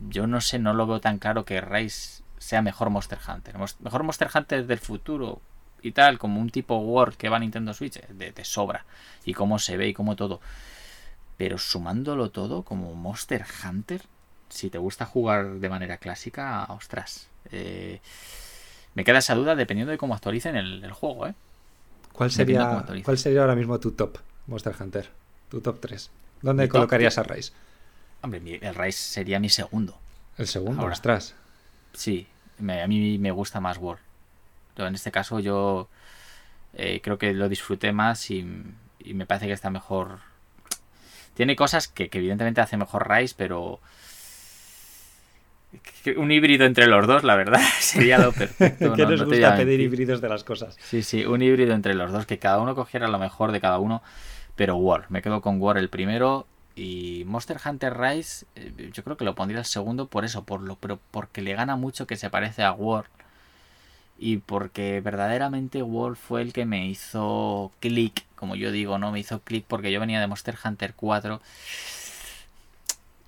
[0.08, 3.56] yo no sé, no lo veo tan claro que Rise sea mejor Monster Hunter.
[3.80, 5.40] Mejor Monster Hunter del futuro
[5.82, 8.84] y tal, como un tipo World que va a Nintendo Switch, de, sobra.
[9.24, 10.40] Y cómo se ve y cómo todo.
[11.36, 14.02] Pero sumándolo todo como Monster Hunter,
[14.48, 17.28] si te gusta jugar de manera clásica, ostras.
[17.50, 18.00] Eh,
[18.94, 21.34] me queda esa duda dependiendo de cómo actualicen el, juego, ¿eh?
[22.12, 25.10] ¿Cuál sería, ¿Cuál sería ahora mismo tu top Monster Hunter?
[25.50, 26.10] Tu top 3.
[26.40, 27.52] ¿Dónde colocarías a Rise?
[28.22, 29.98] Hombre, el Rise sería mi segundo.
[30.38, 30.82] ¿El segundo?
[30.82, 31.34] Ahora, ostras.
[31.92, 32.26] Sí,
[32.58, 33.98] a mí me gusta más War.
[34.76, 35.88] en este caso yo
[36.74, 38.46] eh, creo que lo disfruté más y,
[39.04, 40.18] me parece que está mejor.
[41.34, 43.80] Tiene cosas que, evidentemente hace mejor Rise, pero
[46.16, 48.92] un híbrido entre los dos, la verdad, sería lo perfecto.
[48.96, 50.76] que nos gusta pedir híbridos de las cosas.
[50.82, 53.78] Sí, sí, un híbrido entre los dos, que cada uno cogiera lo mejor de cada
[53.78, 54.02] uno,
[54.54, 56.46] pero War, me quedo con War el primero
[56.76, 60.60] y Monster Hunter Rise, eh, yo creo que lo pondría el segundo por eso, por
[60.60, 63.08] lo, pero porque le gana mucho que se parece a World.
[64.18, 69.12] Y porque verdaderamente World fue el que me hizo click, como yo digo, ¿no?
[69.12, 71.40] Me hizo click porque yo venía de Monster Hunter 4.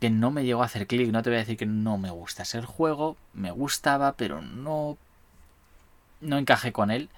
[0.00, 2.10] Que no me llegó a hacer click, no te voy a decir que no me
[2.10, 4.96] gusta el juego, me gustaba, pero no.
[6.20, 7.08] No encajé con él.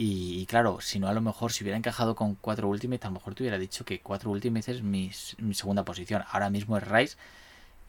[0.00, 3.14] Y, claro, si no, a lo mejor si hubiera encajado con 4 Ultimate, a lo
[3.14, 6.22] mejor te hubiera dicho que 4 Ultimate es mi, segunda posición.
[6.30, 7.16] Ahora mismo es Rise.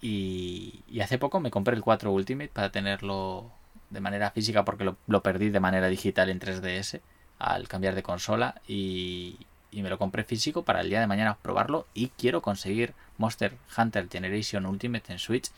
[0.02, 3.52] Y, hace poco me compré el 4 Ultimate para tenerlo
[3.92, 7.00] de manera física porque lo, perdí de manera digital en 3DS
[7.38, 8.56] al cambiar de consola.
[8.68, 9.38] Y,
[9.70, 11.86] y me lo compré físico para el día de mañana probarlo.
[11.94, 15.52] Y quiero conseguir Monster Hunter Generation Ultimate en Switch.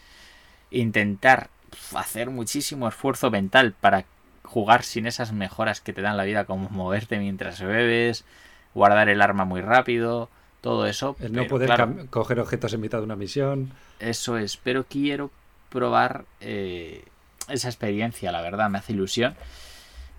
[0.69, 1.49] Intentar
[1.95, 4.03] hacer muchísimo esfuerzo mental para
[4.51, 8.25] jugar sin esas mejoras que te dan la vida, como moverte mientras bebes,
[8.73, 10.29] guardar el arma muy rápido,
[10.59, 11.15] todo eso.
[11.21, 11.71] El no poder
[12.09, 13.71] coger objetos en mitad de una misión.
[13.99, 15.31] Eso es, pero quiero
[15.69, 17.05] probar eh,
[17.47, 19.35] esa experiencia, la verdad, me hace ilusión.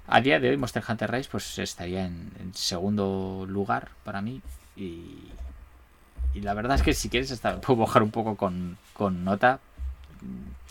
[0.06, 4.40] A día de hoy Monster Hunter Rise pues estaría en, segundo lugar para mí
[4.76, 5.28] y,
[6.34, 9.60] y, la verdad es que si quieres hasta puedo bajar un poco con, con nota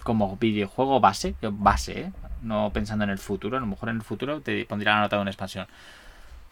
[0.03, 2.11] como videojuego base, base, ¿eh?
[2.41, 5.15] No pensando en el futuro, a lo mejor en el futuro te pondría la nota
[5.15, 5.67] de una expansión.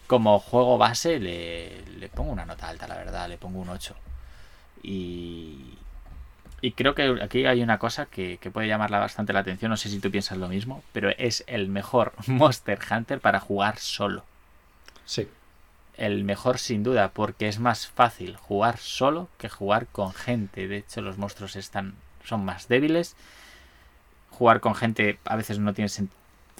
[0.06, 3.94] Como juego base le, le pongo una nota alta, la verdad, le pongo un 8.
[4.82, 5.74] Y,
[6.60, 9.76] y creo que aquí hay una cosa que, que, puede llamarla bastante la atención, no
[9.76, 14.24] sé si tú piensas lo mismo, pero es el mejor Monster Hunter para jugar solo.
[15.04, 15.28] Sí.
[15.96, 20.66] El mejor sin duda, porque es más fácil jugar solo que jugar con gente.
[20.66, 23.16] De hecho, los monstruos están, son más débiles
[24.40, 25.90] jugar con gente a veces no tiene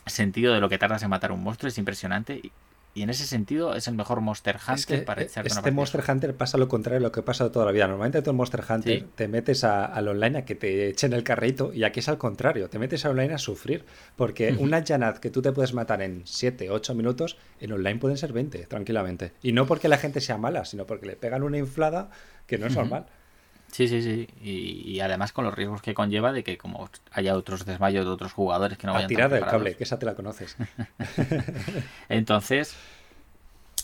[0.05, 2.35] sentido de lo que tardas en matar un monstruo, es impresionante.
[2.35, 2.53] Y,
[3.03, 6.69] en ese sentido es el mejor Monster Hunter para echarte Este Monster Hunter pasa lo
[6.69, 7.87] contrario de lo que pasa toda la vida.
[7.87, 11.73] Normalmente tú en Monster Hunter te metes al online a que te echen el carrito
[11.73, 12.69] y aquí es al contrario.
[12.69, 13.87] Te metes al online a sufrir.
[14.17, 18.19] Porque una Janat que tú te puedes matar en 7, 8 minutos, en online pueden
[18.19, 19.33] ser 20 tranquilamente.
[19.41, 22.11] Y no porque la gente sea mala, sino porque le pegan una inflada
[22.47, 23.07] que no es normal.
[23.71, 24.29] Sí, sí, sí.
[24.43, 28.33] Y, además con los riesgos que conlleva de que como haya otros desmayos de otros
[28.33, 30.57] jugadores que no vayan a tirar del cable, que esa te la conoces.
[32.09, 32.75] Entonces,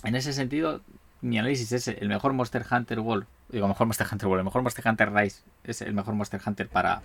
[0.02, 0.80] en ese sentido,
[1.20, 4.62] mi análisis es el mejor Monster Hunter World, digo, mejor Monster Hunter World, el mejor
[4.62, 7.02] Monster Hunter Rise es el mejor Monster Hunter para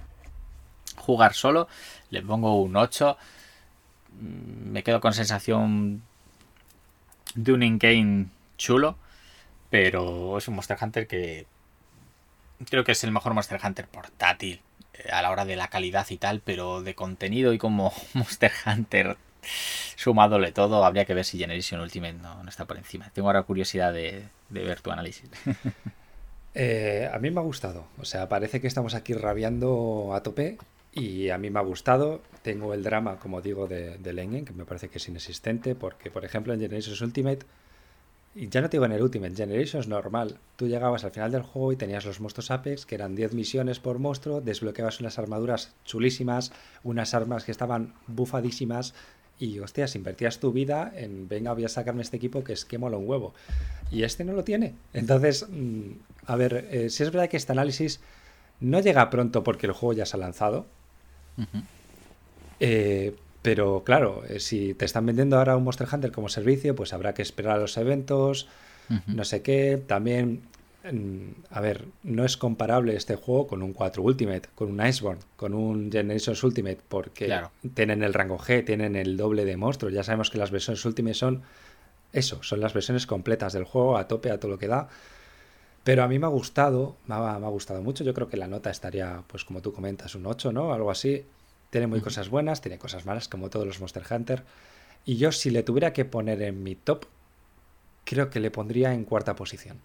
[0.98, 1.68] jugar solo.
[2.10, 3.18] Le pongo un 8.
[4.20, 6.02] Mm, me quedo con sensación
[7.36, 8.28] de un in-game
[8.58, 8.98] chulo,
[9.70, 11.46] pero es un Monster Hunter que
[12.70, 14.62] creo que es el mejor Monster Hunter portátil
[14.94, 18.52] eh, a la hora de la calidad y tal, pero de contenido y como Monster
[18.66, 19.18] Hunter
[19.96, 23.10] sumadole todo, habría que ver si Generation Ultimate no, está por encima.
[23.14, 25.30] Tengo ahora curiosidad de, ver tu análisis.
[26.54, 30.58] Eh, a mí me ha gustado, o sea, parece que estamos aquí rabiando a tope
[30.92, 32.22] y a mí me ha gustado.
[32.42, 36.12] Tengo el drama, como digo, de, de Lengen, que me parece que es inexistente, porque,
[36.12, 37.46] por ejemplo, en Generation Ultimate
[38.34, 40.38] y ya no te digo en el Ultimate Generation, es normal.
[40.56, 43.80] Tú llegabas al final del juego y tenías los monstruos Apex, que eran 10 misiones
[43.80, 46.52] por monstruo, desbloqueabas unas armaduras chulísimas,
[46.84, 48.94] unas armas que estaban bufadísimas,
[49.42, 52.78] y, hostias, invertías tu vida en, venga, voy a sacarme este equipo que es que
[52.78, 53.34] mola un huevo.
[53.90, 54.76] Y este no lo tiene.
[54.94, 55.94] Entonces, mm,
[56.28, 58.00] a ver, eh, si es verdad que este análisis
[58.60, 60.68] no llega pronto porque el juego ya se ha lanzado.
[62.60, 66.94] Eh, pero claro, eh, si te están vendiendo ahora un Monster Hunter como servicio, pues
[66.94, 68.48] habrá que esperar a los eventos,
[69.08, 69.82] no sé qué.
[69.88, 70.42] También
[71.52, 75.54] a ver, no es comparable este juego con un 4 Ultimate, con un Iceborne, con
[75.54, 77.40] un Generations Ultimate, porque
[77.76, 79.94] tienen el rango G, tienen el doble de monstruos.
[79.94, 81.44] Ya sabemos que las versiones Ultimate son
[82.14, 84.90] eso, son las versiones completas del juego, a tope, a todo lo que da.
[85.84, 88.04] Pero a mí me ha gustado, me ha, gustado mucho.
[88.04, 90.74] Yo creo que la nota estaría, pues como tú comentas, un 8, ¿no?
[90.74, 91.26] Algo así.
[91.72, 94.44] Tiene muy cosas buenas, tiene cosas malas, como todos los Monster Hunter.
[95.06, 97.06] Y yo, si le tuviera que poner en mi top,
[98.04, 99.80] creo que le pondría en cuarta posición.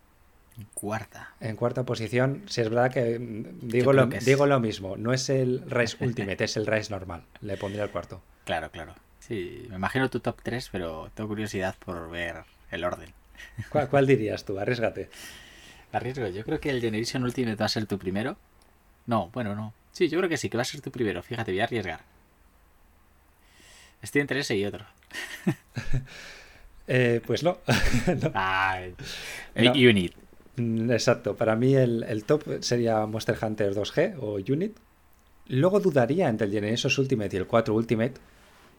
[0.75, 1.35] Cuarta.
[1.41, 5.29] En cuarta posición, si es verdad que mm, digo, lo, digo lo mismo, no es
[5.29, 7.23] el Rise Ultimate, es el Rise normal.
[7.41, 8.23] Le pondría el cuarto.
[8.45, 8.95] Claro, claro.
[9.21, 13.13] Sí, me imagino tu top 3, pero tengo curiosidad por ver el orden.
[13.91, 14.59] ¿Cuál, dirías tú?
[14.59, 15.11] Arriesgate.
[15.93, 18.37] Arriesgo, yo creo que el Generation Ultimate va a ser tu primero.
[19.07, 19.73] No, bueno, no.
[19.97, 21.23] Sí, yo creo que sí, que va a ser tu primero.
[21.23, 22.01] Fíjate, voy a arriesgar.
[24.03, 24.85] Estoy entre ese y otro.
[26.89, 27.59] Eh, pues no.
[29.57, 29.73] no.
[29.73, 30.13] Unit.
[30.55, 34.77] Mm, exacto, para mí el, top sería Monster Hunter 2G o Unit.
[35.49, 38.15] Luego dudaría entre el Genesis Ultimate y el 4 Ultimate,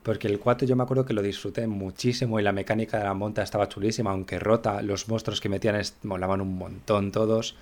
[0.03, 3.13] porque el 4 yo me acuerdo que lo disfruté muchísimo y la mecánica de la
[3.13, 7.57] monta estaba chulísima, aunque rota, los monstruos que metían molaban un montón todos.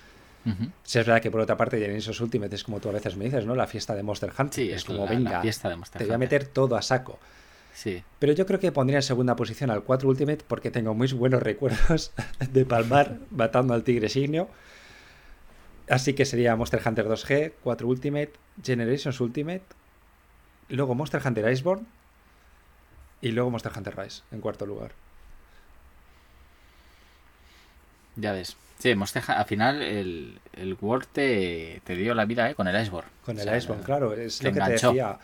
[0.84, 3.24] Si es verdad que por otra parte Genesis Ultimate es como tú a veces me
[3.24, 3.54] dices, ¿no?
[3.54, 4.54] La fiesta de Monster Hunter.
[4.54, 7.18] Sí, es, como, venga, fiesta de Monster te voy a meter todo a saco.
[8.18, 11.42] Pero yo creo que pondría en segunda posición al 4 Ultimate porque tengo muy buenos
[11.42, 12.12] recuerdos
[12.52, 14.48] de palmar matando al tigre signio.
[15.88, 18.32] Así que sería Monster Hunter 2G, 4 Ultimate,
[18.62, 19.62] Generations Ultimate,
[20.68, 21.86] luego Monster Hunter Iceborne
[23.20, 24.92] y luego Monster Hunter Rise en cuarto lugar.
[28.16, 28.56] Ya ves.
[28.78, 32.54] Sí, Monster al final el, el World te, dio la vida ¿eh?
[32.54, 33.10] con el Iceborne.
[33.24, 34.12] Con el Iceborne, claro.
[34.12, 35.18] Es lo que te decía.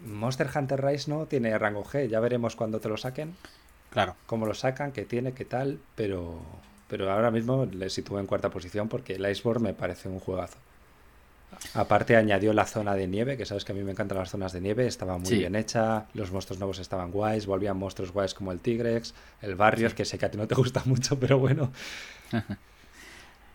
[0.00, 3.36] Monster Hunter Rise no tiene rango G, ya veremos cuando te lo saquen.
[3.90, 4.16] Claro.
[4.26, 6.40] Cómo lo sacan, qué tiene, qué tal, pero,
[6.88, 10.58] pero ahora mismo le sitúo en cuarta posición porque el Iceborne me parece un juegazo.
[11.74, 14.52] Aparte añadió la zona de nieve, que sabes que a mí me encantan las zonas
[14.52, 18.50] de nieve, estaba muy bien hecha, los monstruos nuevos estaban guays, volvían monstruos guays como
[18.50, 21.70] el Tigrex, el Barrios, que sé que a ti no te gusta mucho, pero bueno.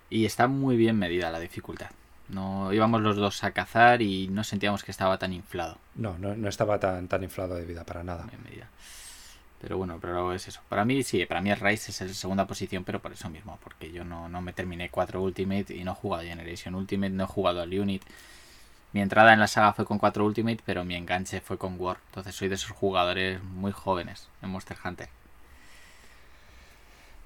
[0.10, 1.90] y está muy bien medida la dificultad.
[2.30, 5.78] No íbamos los dos a cazar y no sentíamos que estaba tan inflado.
[5.96, 8.26] No, no, estaba tan, tan inflado de vida para nada.
[9.62, 10.62] Pero bueno, pero es eso.
[10.70, 13.58] Para mí sí, para mí el Rise es la segunda posición, pero por eso mismo,
[13.64, 17.28] porque yo no, me terminé 4 Ultimate y no he jugado Generation Ultimate, no he
[17.28, 18.04] jugado al Unit.
[18.94, 21.98] Mi entrada en la saga fue con 4 Ultimate, pero mi enganche fue con War.
[22.08, 25.10] Entonces soy de esos jugadores muy jóvenes en Monster Hunter.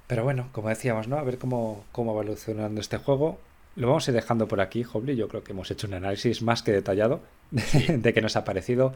[0.08, 1.18] Pero bueno, como decíamos, ¿no?
[1.18, 3.40] A ver cómo, cómo va evolucionando este juego.
[3.76, 5.16] Lo vamos a ir dejando por aquí, Hobly.
[5.16, 8.94] Yo creo que hemos hecho un análisis más que detallado de, qué nos ha parecido.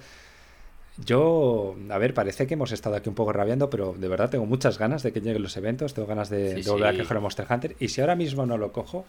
[1.03, 4.45] Yo, a ver, parece que hemos estado aquí un poco rabiando, pero de verdad tengo
[4.45, 7.45] muchas ganas de que lleguen los eventos, tengo ganas de, volver a coger a Monster
[7.49, 7.75] Hunter.
[7.79, 9.05] Y si ahora mismo no lo cojo,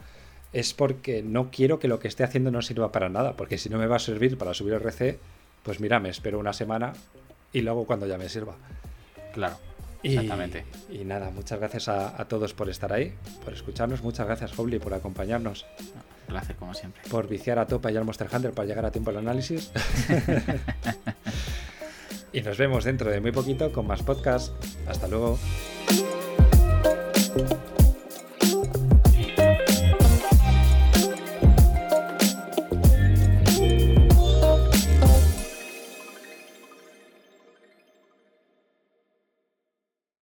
[0.52, 3.70] es porque no quiero que lo que esté haciendo no sirva para nada, porque si
[3.70, 5.18] no me va a servir para subir el RC,
[5.62, 6.92] pues mira, me espero una semana
[7.52, 8.54] y luego cuando ya me sirva.
[9.32, 9.56] Claro.
[10.02, 10.64] Exactamente.
[10.88, 14.02] Y, nada, muchas gracias a, todos por estar ahí, por escucharnos.
[14.02, 15.66] Muchas gracias, Hobly, por acompañarnos.
[15.80, 17.02] Un placer, como siempre.
[17.10, 19.72] Por viciar a tope y al Monster Hunter para llegar a tiempo al análisis.
[22.32, 24.52] y nos vemos dentro de muy poquito con más podcasts.
[24.86, 25.38] Hasta luego.